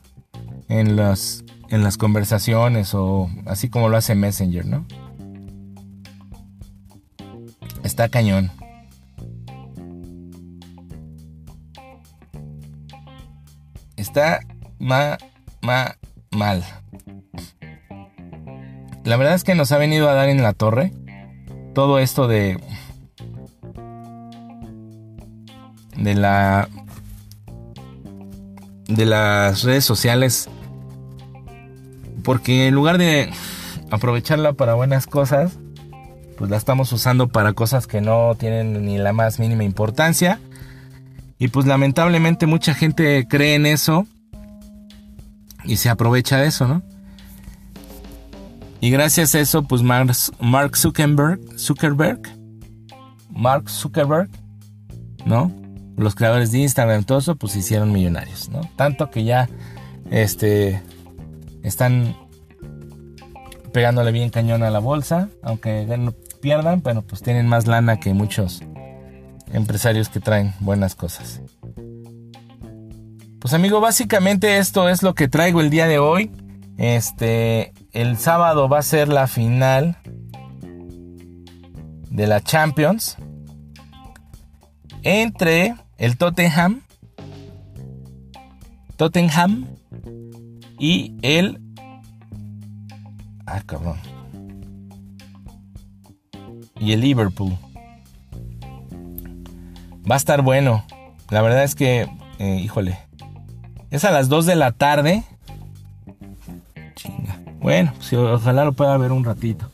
En 0.69 0.99
en 0.99 1.83
las 1.83 1.97
conversaciones 1.97 2.95
o 2.95 3.31
así 3.47 3.71
como 3.71 3.89
lo 3.89 3.97
hace 3.97 4.15
Messenger, 4.15 4.67
¿no? 4.67 4.87
Está 7.83 8.09
cañón. 8.09 8.51
Está 13.97 14.41
ma, 14.79 15.19
ma, 15.61 15.97
mal. 16.31 16.65
La 19.05 19.17
verdad 19.17 19.35
es 19.35 19.45
que 19.45 19.55
nos 19.55 19.73
ha 19.73 19.79
venido 19.79 20.09
a 20.09 20.15
dar 20.15 20.29
en 20.29 20.43
la 20.43 20.53
torre 20.53 20.93
todo 21.75 21.99
esto 21.99 22.29
de 22.29 22.59
de 25.97 26.15
la 26.15 26.69
de 28.89 29.07
las 29.07 29.63
redes 29.63 29.85
sociales 29.85 30.49
porque 32.23 32.69
en 32.69 32.75
lugar 32.75 32.99
de 32.99 33.31
aprovecharla 33.91 34.53
para 34.53 34.75
buenas 34.75 35.07
cosas 35.07 35.59
pues 36.43 36.51
la 36.51 36.57
estamos 36.57 36.93
usando 36.93 37.29
para 37.29 37.53
cosas 37.53 37.87
que 37.87 38.01
no 38.01 38.35
tienen 38.35 38.85
ni 38.85 38.99
la 38.99 39.13
más 39.13 39.39
mínima 39.39 39.63
importancia. 39.63 40.41
Y 41.39 41.47
pues 41.47 41.67
lamentablemente 41.67 42.47
mucha 42.47 42.75
gente 42.75 43.29
cree 43.29 43.55
en 43.55 43.65
eso 43.65 44.09
y 45.63 45.77
se 45.77 45.89
aprovecha 45.89 46.39
de 46.39 46.49
eso, 46.49 46.67
¿no? 46.67 46.83
Y 48.81 48.91
gracias 48.91 49.37
a 49.37 49.39
eso, 49.39 49.63
pues 49.63 49.83
Mark 49.83 50.77
Zuckerberg, 50.77 51.39
Zuckerberg, 51.57 52.23
Mark 53.31 53.71
Zuckerberg, 53.71 54.29
¿no? 55.25 55.53
Los 55.97 56.17
creadores 56.17 56.51
de 56.51 56.59
Instagram, 56.59 57.05
todo 57.05 57.19
eso, 57.19 57.37
pues 57.37 57.53
se 57.53 57.61
hicieron 57.61 57.93
millonarios, 57.93 58.49
¿no? 58.49 58.63
Tanto 58.75 59.13
que 59.13 59.23
ya, 59.23 59.49
este, 60.11 60.83
están 61.63 62.17
pegándole 63.73 64.11
bien 64.11 64.31
cañón 64.31 64.65
a 64.65 64.71
la 64.71 64.81
bolsa, 64.81 65.29
aunque 65.41 65.87
pierdan, 66.43 66.83
pero 66.83 67.01
pues 67.01 67.23
tienen 67.23 67.47
más 67.47 67.67
lana 67.67 67.99
que 67.99 68.13
muchos 68.13 68.63
empresarios 69.53 70.11
que 70.11 70.21
traen 70.21 70.53
buenas 70.61 70.95
cosas. 70.95 71.41
Pues 73.41 73.55
amigo, 73.55 73.81
básicamente 73.81 74.59
esto 74.59 74.89
es 74.89 75.03
lo 75.03 75.15
que 75.15 75.29
traigo 75.29 75.61
el 75.63 75.71
día 75.71 75.87
de 75.87 75.99
hoy. 75.99 76.31
Este, 76.77 77.73
el 77.93 78.19
sábado 78.19 78.69
va 78.69 78.81
a 78.81 78.83
ser 78.83 79.09
la 79.09 79.27
final 79.27 79.97
de 82.11 82.27
la 82.27 82.41
Champions 82.41 83.17
entre 85.03 85.75
el 85.99 86.17
Tottenham, 86.17 86.83
Tottenham 88.97 89.67
y 90.79 91.17
el, 91.23 91.61
ah 93.47 93.63
cabrón, 93.65 93.99
y 96.83 96.93
el 96.93 97.01
Liverpool. 97.01 97.57
Va 100.11 100.17
a 100.17 100.19
estar 100.19 100.43
bueno. 100.43 100.85
La 101.31 101.41
verdad 101.41 101.63
es 101.63 101.75
que, 101.75 102.09
eh, 102.39 102.61
híjole, 102.63 102.99
Es 103.91 104.05
a 104.05 104.11
las 104.11 104.29
2 104.29 104.47
de 104.47 104.57
la 104.57 104.73
tarde. 104.73 105.23
Chinga. 106.95 107.39
Bueno, 107.61 107.93
si, 108.01 108.17
ojalá 108.17 108.65
lo 108.65 108.73
pueda 108.73 108.97
ver 108.97 109.13
un 109.13 109.23
ratito. 109.23 109.71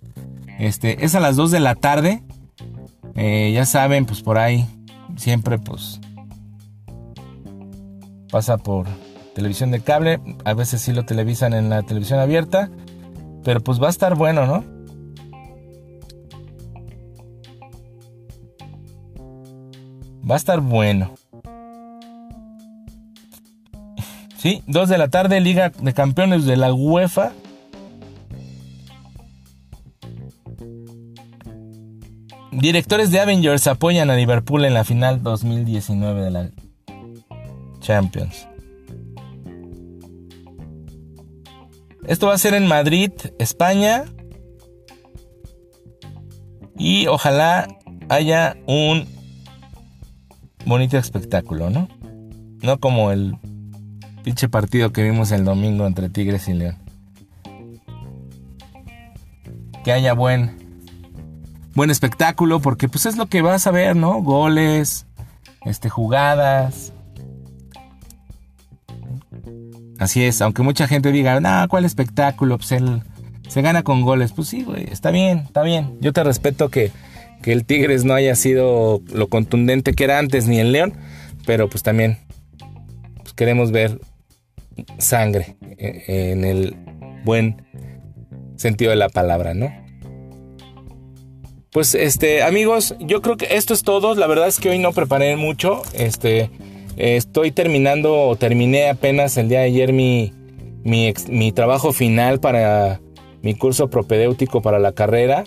Este, 0.59 1.05
es 1.05 1.15
a 1.15 1.21
las 1.21 1.37
2 1.37 1.53
de 1.53 1.61
la 1.61 1.77
tarde. 1.77 2.23
Eh, 3.15 3.53
ya 3.55 3.65
saben, 3.65 4.07
pues 4.07 4.23
por 4.23 4.39
ahí 4.39 4.67
siempre 5.17 5.59
pues 5.59 6.01
pasa 8.31 8.59
por 8.59 8.87
televisión 9.35 9.71
de 9.71 9.81
cable. 9.81 10.21
A 10.45 10.53
veces 10.53 10.83
sí 10.83 10.93
lo 10.93 11.05
televisan 11.05 11.55
en 11.55 11.71
la 11.71 11.83
televisión 11.83 12.19
abierta. 12.19 12.71
Pero 13.45 13.61
pues 13.61 13.81
va 13.81 13.87
a 13.87 13.91
estar 13.91 14.17
bueno, 14.17 14.47
¿no? 14.47 14.78
Va 20.29 20.35
a 20.35 20.39
estar 20.39 20.61
bueno. 20.61 21.15
Sí, 24.37 24.63
2 24.67 24.89
de 24.89 24.99
la 24.99 25.09
tarde, 25.09 25.41
Liga 25.41 25.71
de 25.71 25.95
Campeones 25.95 26.45
de 26.45 26.57
la 26.57 26.73
UEFA. 26.73 27.33
Directores 32.53 33.11
de 33.11 33.21
Avengers 33.21 33.67
apoyan 33.67 34.11
a 34.11 34.17
Liverpool 34.17 34.65
en 34.65 34.75
la 34.75 34.85
final 34.85 35.23
2019 35.23 36.23
de 36.23 36.31
la 36.31 36.51
Champions. 37.81 38.47
Esto 42.07 42.27
va 42.27 42.35
a 42.35 42.39
ser 42.39 42.55
en 42.55 42.67
Madrid, 42.67 43.13
España. 43.39 44.05
Y 46.77 47.07
ojalá 47.07 47.67
haya 48.09 48.57
un 48.67 49.18
bonito 50.69 50.97
espectáculo, 50.99 51.71
¿no? 51.71 51.89
No 52.63 52.79
como 52.79 53.11
el 53.11 53.37
pinche 54.23 54.49
partido 54.49 54.93
que 54.93 55.03
vimos 55.03 55.33
el 55.33 55.45
domingo 55.45 55.87
entre 55.87 56.09
Tigres 56.09 56.49
y 56.49 56.55
León. 56.55 56.77
Que 59.83 59.93
haya 59.93 60.13
buen 60.13 60.57
buen 61.75 61.91
espectáculo 61.91 62.61
porque 62.61 62.89
pues 62.89 63.07
es 63.07 63.17
lo 63.17 63.27
que 63.27 63.43
vas 63.43 63.67
a 63.67 63.71
ver, 63.71 63.97
¿no? 63.97 64.23
Goles, 64.23 65.07
este 65.65 65.89
jugadas, 65.89 66.93
Así 69.99 70.25
es, 70.25 70.41
aunque 70.43 70.63
mucha 70.63 70.87
gente 70.87 71.11
diga, 71.11 71.41
no, 71.41 71.69
¿cuál 71.69 71.85
espectáculo? 71.85 72.57
Pues 72.57 72.71
él 72.73 73.03
se 73.49 73.63
gana 73.63 73.83
con 73.83 74.03
goles. 74.03 74.33
Pues 74.33 74.49
sí, 74.49 74.63
güey, 74.63 74.85
está 74.91 75.11
bien, 75.11 75.39
está 75.39 75.63
bien. 75.63 75.99
Yo 76.01 76.13
te 76.13 76.23
respeto 76.23 76.69
que, 76.69 76.93
que 77.43 77.53
el 77.53 77.65
Tigres 77.65 78.05
no 78.05 78.15
haya 78.15 78.35
sido 78.35 79.03
lo 79.13 79.29
contundente 79.29 79.93
que 79.93 80.05
era 80.05 80.19
antes 80.19 80.47
ni 80.47 80.59
el 80.59 80.73
León, 80.73 80.95
pero 81.47 81.69
pues 81.69 81.83
también 81.83 82.19
pues 83.17 83.33
queremos 83.35 83.71
ver 83.71 84.01
sangre 84.99 85.57
eh, 85.79 86.33
en 86.33 86.45
el 86.45 86.77
buen 87.25 87.63
sentido 88.57 88.91
de 88.91 88.97
la 88.97 89.09
palabra, 89.09 89.55
¿no? 89.55 89.73
Pues 91.71 91.95
este, 91.95 92.43
amigos, 92.43 92.97
yo 92.99 93.21
creo 93.21 93.37
que 93.37 93.55
esto 93.55 93.75
es 93.75 93.83
todo. 93.83 94.15
La 94.15 94.27
verdad 94.27 94.49
es 94.49 94.59
que 94.59 94.71
hoy 94.71 94.79
no 94.79 94.93
preparé 94.93 95.37
mucho. 95.37 95.83
Este, 95.93 96.51
estoy 96.97 97.53
terminando 97.53 98.15
o 98.15 98.37
terminé 98.37 98.89
apenas 98.89 99.37
el 99.37 99.49
día 99.49 99.61
de 99.61 99.67
ayer 99.67 99.93
mi, 99.93 100.33
mi, 100.83 101.53
trabajo 101.53 101.93
final 101.93 102.41
para 102.41 103.01
mi 103.43 103.55
curso 103.55 103.91
propedéutico 103.91 104.63
para 104.63 104.79
la 104.79 104.93
carrera. 104.93 105.45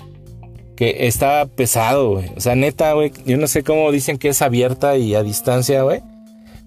Que 0.82 1.06
está 1.06 1.46
pesado, 1.46 2.14
güey. 2.14 2.32
O 2.36 2.40
sea, 2.42 2.56
neta, 2.56 2.94
güey. 2.94 3.12
Yo 3.24 3.38
no 3.38 3.46
sé 3.46 3.62
cómo 3.62 3.92
dicen 3.92 4.18
que 4.18 4.30
es 4.30 4.42
abierta 4.42 4.98
y 4.98 5.14
a 5.14 5.22
distancia, 5.22 5.84
güey. 5.84 6.02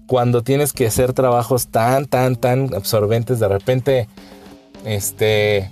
Cuando 0.07 0.41
tienes 0.41 0.71
que 0.71 0.87
hacer 0.87 1.11
trabajos 1.11 1.67
tan, 1.67 2.05
tan, 2.05 2.37
tan 2.37 2.73
absorbentes. 2.73 3.41
De 3.41 3.49
repente, 3.49 4.07
este. 4.85 5.69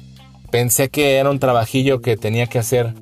Pensé 0.51 0.89
que 0.89 1.15
era 1.15 1.29
un 1.29 1.39
trabajillo 1.39 2.01
que 2.01 2.17
tenía 2.17 2.47
que 2.47 2.59
hacer. 2.59 2.93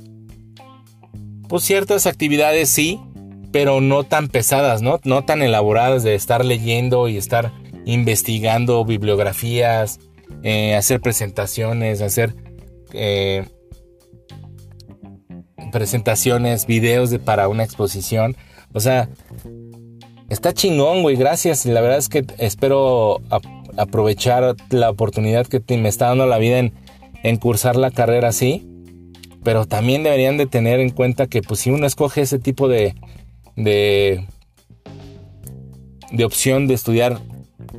Pues 1.50 1.64
ciertas 1.64 2.06
actividades 2.06 2.70
sí, 2.70 3.00
pero 3.52 3.82
no 3.82 4.04
tan 4.04 4.28
pesadas, 4.28 4.84
¿no? 4.84 5.00
No 5.06 5.26
tan 5.26 5.42
elaboradas 5.42 6.04
de 6.04 6.14
estar 6.14 6.46
leyendo 6.46 7.08
y 7.08 7.18
estar 7.18 7.52
investigando 7.86 8.86
bibliografías, 8.86 10.02
eh, 10.44 10.76
hacer 10.76 11.02
presentaciones, 11.02 12.02
hacer 12.02 12.36
eh, 12.94 13.48
presentaciones, 15.72 16.66
videos 16.66 17.10
de, 17.10 17.20
para 17.20 17.48
una 17.48 17.64
exposición. 17.64 18.36
O 18.74 18.80
sea, 18.80 19.10
está 20.30 20.54
chingón, 20.54 21.02
güey, 21.02 21.16
gracias. 21.16 21.66
La 21.66 21.82
verdad 21.82 21.98
es 21.98 22.10
que 22.10 22.26
espero 22.38 23.22
aprovechar 23.78 24.56
la 24.70 24.90
oportunidad 24.90 25.48
que 25.48 25.78
me 25.78 25.90
está 25.90 26.08
dando 26.08 26.26
la 26.26 26.38
vida 26.38 26.60
en, 26.60 27.38
cursar 27.38 27.76
la 27.76 27.92
carrera 27.92 28.30
así. 28.30 28.68
Pero 29.44 29.66
también 29.66 30.04
deberían 30.04 30.38
de 30.38 30.46
tener 30.46 30.80
en 30.80 30.92
cuenta 30.92 31.26
que 31.28 31.42
pues 31.42 31.62
si 31.62 31.72
uno 31.72 31.88
escoge 31.88 32.22
ese 32.22 32.38
tipo 32.38 32.68
de, 32.68 32.94
de, 33.56 34.28
de 36.12 36.26
opción 36.26 36.68
de 36.68 36.76
estudiar 36.76 37.20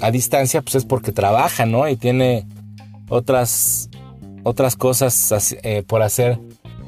a 0.01 0.11
distancia, 0.11 0.61
pues 0.62 0.74
es 0.74 0.84
porque 0.84 1.12
trabaja, 1.12 1.66
¿no? 1.66 1.88
Y 1.88 1.97
tiene 1.97 2.47
otras, 3.09 3.90
otras 4.43 4.74
cosas 4.74 5.55
eh, 5.62 5.84
por 5.86 6.03
hacer 6.03 6.40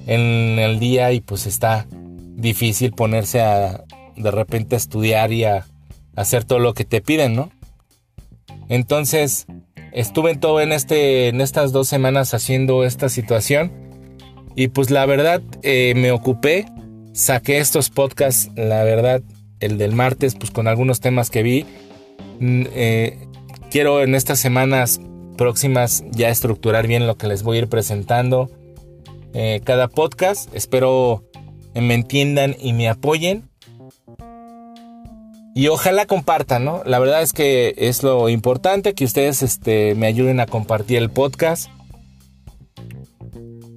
en 0.07 0.59
el 0.59 0.78
día 0.78 1.12
y 1.12 1.20
pues 1.20 1.46
está 1.46 1.86
difícil 1.90 2.92
ponerse 2.92 3.40
a 3.40 3.84
de 4.16 4.30
repente 4.30 4.76
a 4.76 4.78
estudiar 4.78 5.32
y 5.32 5.44
a, 5.44 5.66
hacer 6.16 6.44
todo 6.44 6.61
lo 6.61 6.74
que 6.74 6.84
te 6.84 7.00
piden, 7.00 7.34
¿no? 7.34 7.50
Entonces, 8.68 9.46
estuve 9.92 10.30
en 10.30 10.38
todo 10.38 10.61
en 10.61 10.70
este 10.70 11.28
en 11.28 11.40
estas 11.40 11.72
dos 11.72 11.88
semanas 11.88 12.34
haciendo 12.34 12.84
esta 12.84 13.09
situación 13.09 13.72
y 14.55 14.68
pues 14.68 14.90
la 14.90 15.05
verdad 15.07 15.42
eh, 15.62 15.94
me 15.96 16.12
ocupé 16.12 16.66
saqué 17.14 17.59
estos 17.59 17.88
podcasts, 17.88 18.50
la 18.57 18.82
verdad, 18.84 19.22
el 19.61 19.78
del 19.78 19.92
martes, 19.92 20.34
pues 20.34 20.50
con 20.50 20.68
algunos 20.68 21.00
temas 21.00 21.30
que 21.30 21.42
vi. 21.42 21.64
Mm, 22.40 22.64
eh, 22.74 23.18
quiero 23.70 24.02
en 24.02 24.14
estas 24.14 24.40
semanas 24.40 25.00
próximas 25.38 26.05
ya 26.11 26.28
estructurar 26.28 26.86
bien 26.86 27.07
lo 27.07 27.16
que 27.16 27.28
les 27.28 27.42
voy 27.42 27.57
a 27.57 27.61
ir 27.61 27.68
presentando. 27.68 28.50
Eh, 29.35 29.61
cada 29.64 29.89
podcast. 29.89 30.55
Espero 30.55 31.24
me 31.74 31.95
entiendan 31.95 32.57
y 32.59 32.72
me 32.72 32.89
apoyen. 32.89 33.49
Y 35.57 35.68
ojalá 35.68 36.07
compartan, 36.07 36.64
¿no? 36.64 36.82
La 36.85 36.99
verdad 36.99 37.22
es 37.22 37.32
que 37.32 37.74
es 37.76 38.03
lo 38.03 38.28
importante 38.28 38.95
que 38.95 39.05
ustedes 39.05 39.43
este, 39.43 39.95
me 39.95 40.07
ayuden 40.07 40.41
a 40.41 40.47
compartir 40.47 40.99
el 40.99 41.11
podcast 41.11 41.68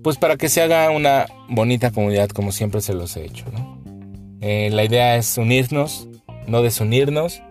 pues 0.07 0.15
para 0.15 0.37
que 0.37 0.47
se 0.47 0.61
haga 0.61 0.89
una 0.89 1.25
bonita 1.49 1.91
comunidad 1.91 2.29
como 2.29 2.53
siempre 2.53 2.79
se 2.79 2.93
los 2.93 3.17
he 3.17 3.25
hecho. 3.25 3.43
Eh, 4.39 4.69
la 4.71 4.85
idea 4.85 5.17
es 5.17 5.37
unirnos, 5.37 6.07
no 6.47 6.61
desunirnos 6.61 7.41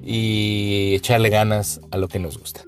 y 0.00 0.94
echarle 0.94 1.30
ganas 1.30 1.80
a 1.90 1.96
lo 1.96 2.06
que 2.06 2.20
nos 2.20 2.38
gusta. 2.38 2.62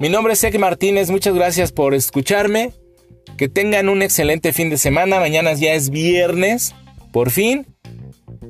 Mi 0.00 0.08
nombre 0.08 0.32
es 0.32 0.40
Sek 0.40 0.58
Martínez, 0.58 1.10
muchas 1.10 1.32
gracias 1.34 1.70
por 1.70 1.94
escucharme. 1.94 2.72
Que 3.36 3.48
tengan 3.48 3.88
un 3.88 4.02
excelente 4.02 4.52
fin 4.52 4.70
de 4.70 4.76
semana. 4.78 5.18
Mañana 5.18 5.52
ya 5.54 5.74
es 5.74 5.90
viernes, 5.90 6.74
por 7.12 7.30
fin. 7.30 7.66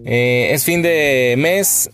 Eh, 0.04 0.50
es 0.52 0.64
fin 0.64 0.82
de 0.82 1.34
mes. 1.38 1.90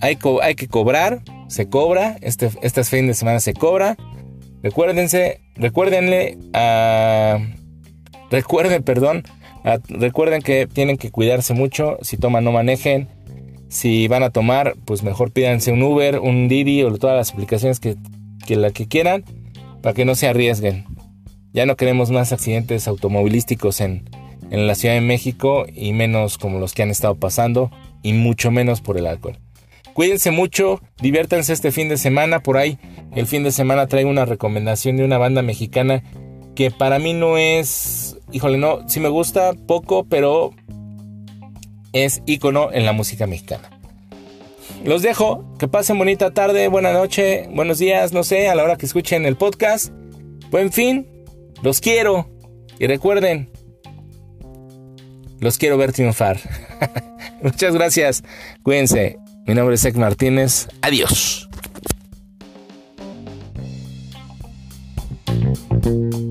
Hay, 0.00 0.16
que 0.16 0.68
cobrar. 0.68 1.22
Se 1.48 1.68
cobra. 1.68 2.16
Este, 2.20 2.50
este 2.62 2.84
fin 2.84 3.06
de 3.06 3.14
semana 3.14 3.40
se 3.40 3.54
cobra. 3.54 3.96
Recuérdense, 4.62 5.40
recuérdenle 5.56 6.36
a... 6.52 7.38
Recuerden, 8.30 8.82
perdón. 8.82 9.24
recuerden 9.88 10.42
que 10.42 10.66
tienen 10.66 10.98
que 10.98 11.10
cuidarse 11.10 11.54
mucho. 11.54 11.98
Si 12.02 12.16
toman, 12.16 12.44
no 12.44 12.52
manejen. 12.52 13.08
Si 13.68 14.08
van 14.08 14.22
a 14.22 14.30
tomar, 14.30 14.74
pues 14.84 15.02
mejor 15.02 15.32
pídanse 15.32 15.72
un 15.72 15.82
Uber, 15.82 16.18
un 16.18 16.48
Didi 16.48 16.82
o 16.82 16.92
todas 16.98 17.16
las 17.16 17.32
aplicaciones 17.32 17.80
que, 17.80 17.96
que 18.46 18.56
la 18.56 18.70
que 18.70 18.86
quieran 18.86 19.24
para 19.82 19.94
que 19.94 20.04
no 20.04 20.14
se 20.14 20.28
arriesguen. 20.28 20.84
Ya 21.52 21.66
no 21.66 21.76
queremos 21.76 22.10
más 22.10 22.32
accidentes 22.32 22.86
automovilísticos 22.88 23.80
en, 23.80 24.08
en 24.50 24.66
la 24.66 24.74
Ciudad 24.74 24.94
de 24.94 25.00
México 25.00 25.66
y 25.72 25.92
menos 25.92 26.38
como 26.38 26.58
los 26.58 26.74
que 26.74 26.82
han 26.82 26.90
estado 26.90 27.16
pasando 27.16 27.70
y 28.02 28.12
mucho 28.12 28.50
menos 28.50 28.80
por 28.80 28.96
el 28.96 29.06
alcohol. 29.06 29.38
Cuídense 29.92 30.30
mucho, 30.30 30.80
diviértanse 31.02 31.52
este 31.52 31.72
fin 31.72 31.88
de 31.88 31.96
semana. 31.96 32.40
Por 32.42 32.56
ahí, 32.56 32.78
el 33.14 33.26
fin 33.26 33.42
de 33.42 33.52
semana 33.52 33.86
traigo 33.86 34.08
una 34.08 34.24
recomendación 34.24 34.96
de 34.96 35.04
una 35.04 35.18
banda 35.18 35.42
mexicana 35.42 36.02
que 36.54 36.70
para 36.70 36.98
mí 36.98 37.12
no 37.12 37.38
es, 37.38 38.16
híjole, 38.32 38.58
no, 38.58 38.88
sí 38.88 39.00
me 39.00 39.08
gusta 39.08 39.52
poco, 39.66 40.04
pero 40.04 40.52
es 41.92 42.22
ícono 42.26 42.70
en 42.72 42.86
la 42.86 42.92
música 42.92 43.26
mexicana. 43.26 43.70
Los 44.84 45.02
dejo, 45.02 45.44
que 45.58 45.68
pasen 45.68 45.98
bonita 45.98 46.32
tarde, 46.32 46.68
buena 46.68 46.92
noche, 46.92 47.48
buenos 47.52 47.78
días, 47.78 48.12
no 48.12 48.22
sé, 48.22 48.48
a 48.48 48.54
la 48.54 48.62
hora 48.62 48.76
que 48.76 48.86
escuchen 48.86 49.26
el 49.26 49.36
podcast. 49.36 49.92
Buen 50.50 50.72
fin, 50.72 51.06
los 51.62 51.80
quiero 51.80 52.30
y 52.78 52.86
recuerden, 52.86 53.50
los 55.40 55.58
quiero 55.58 55.76
ver 55.76 55.92
triunfar. 55.92 56.38
Muchas 57.42 57.74
gracias, 57.74 58.22
cuídense. 58.62 59.18
Mi 59.46 59.54
nombre 59.54 59.74
es 59.74 59.84
Ek 59.84 59.96
Martínez. 59.96 60.68
Adiós. 60.82 61.49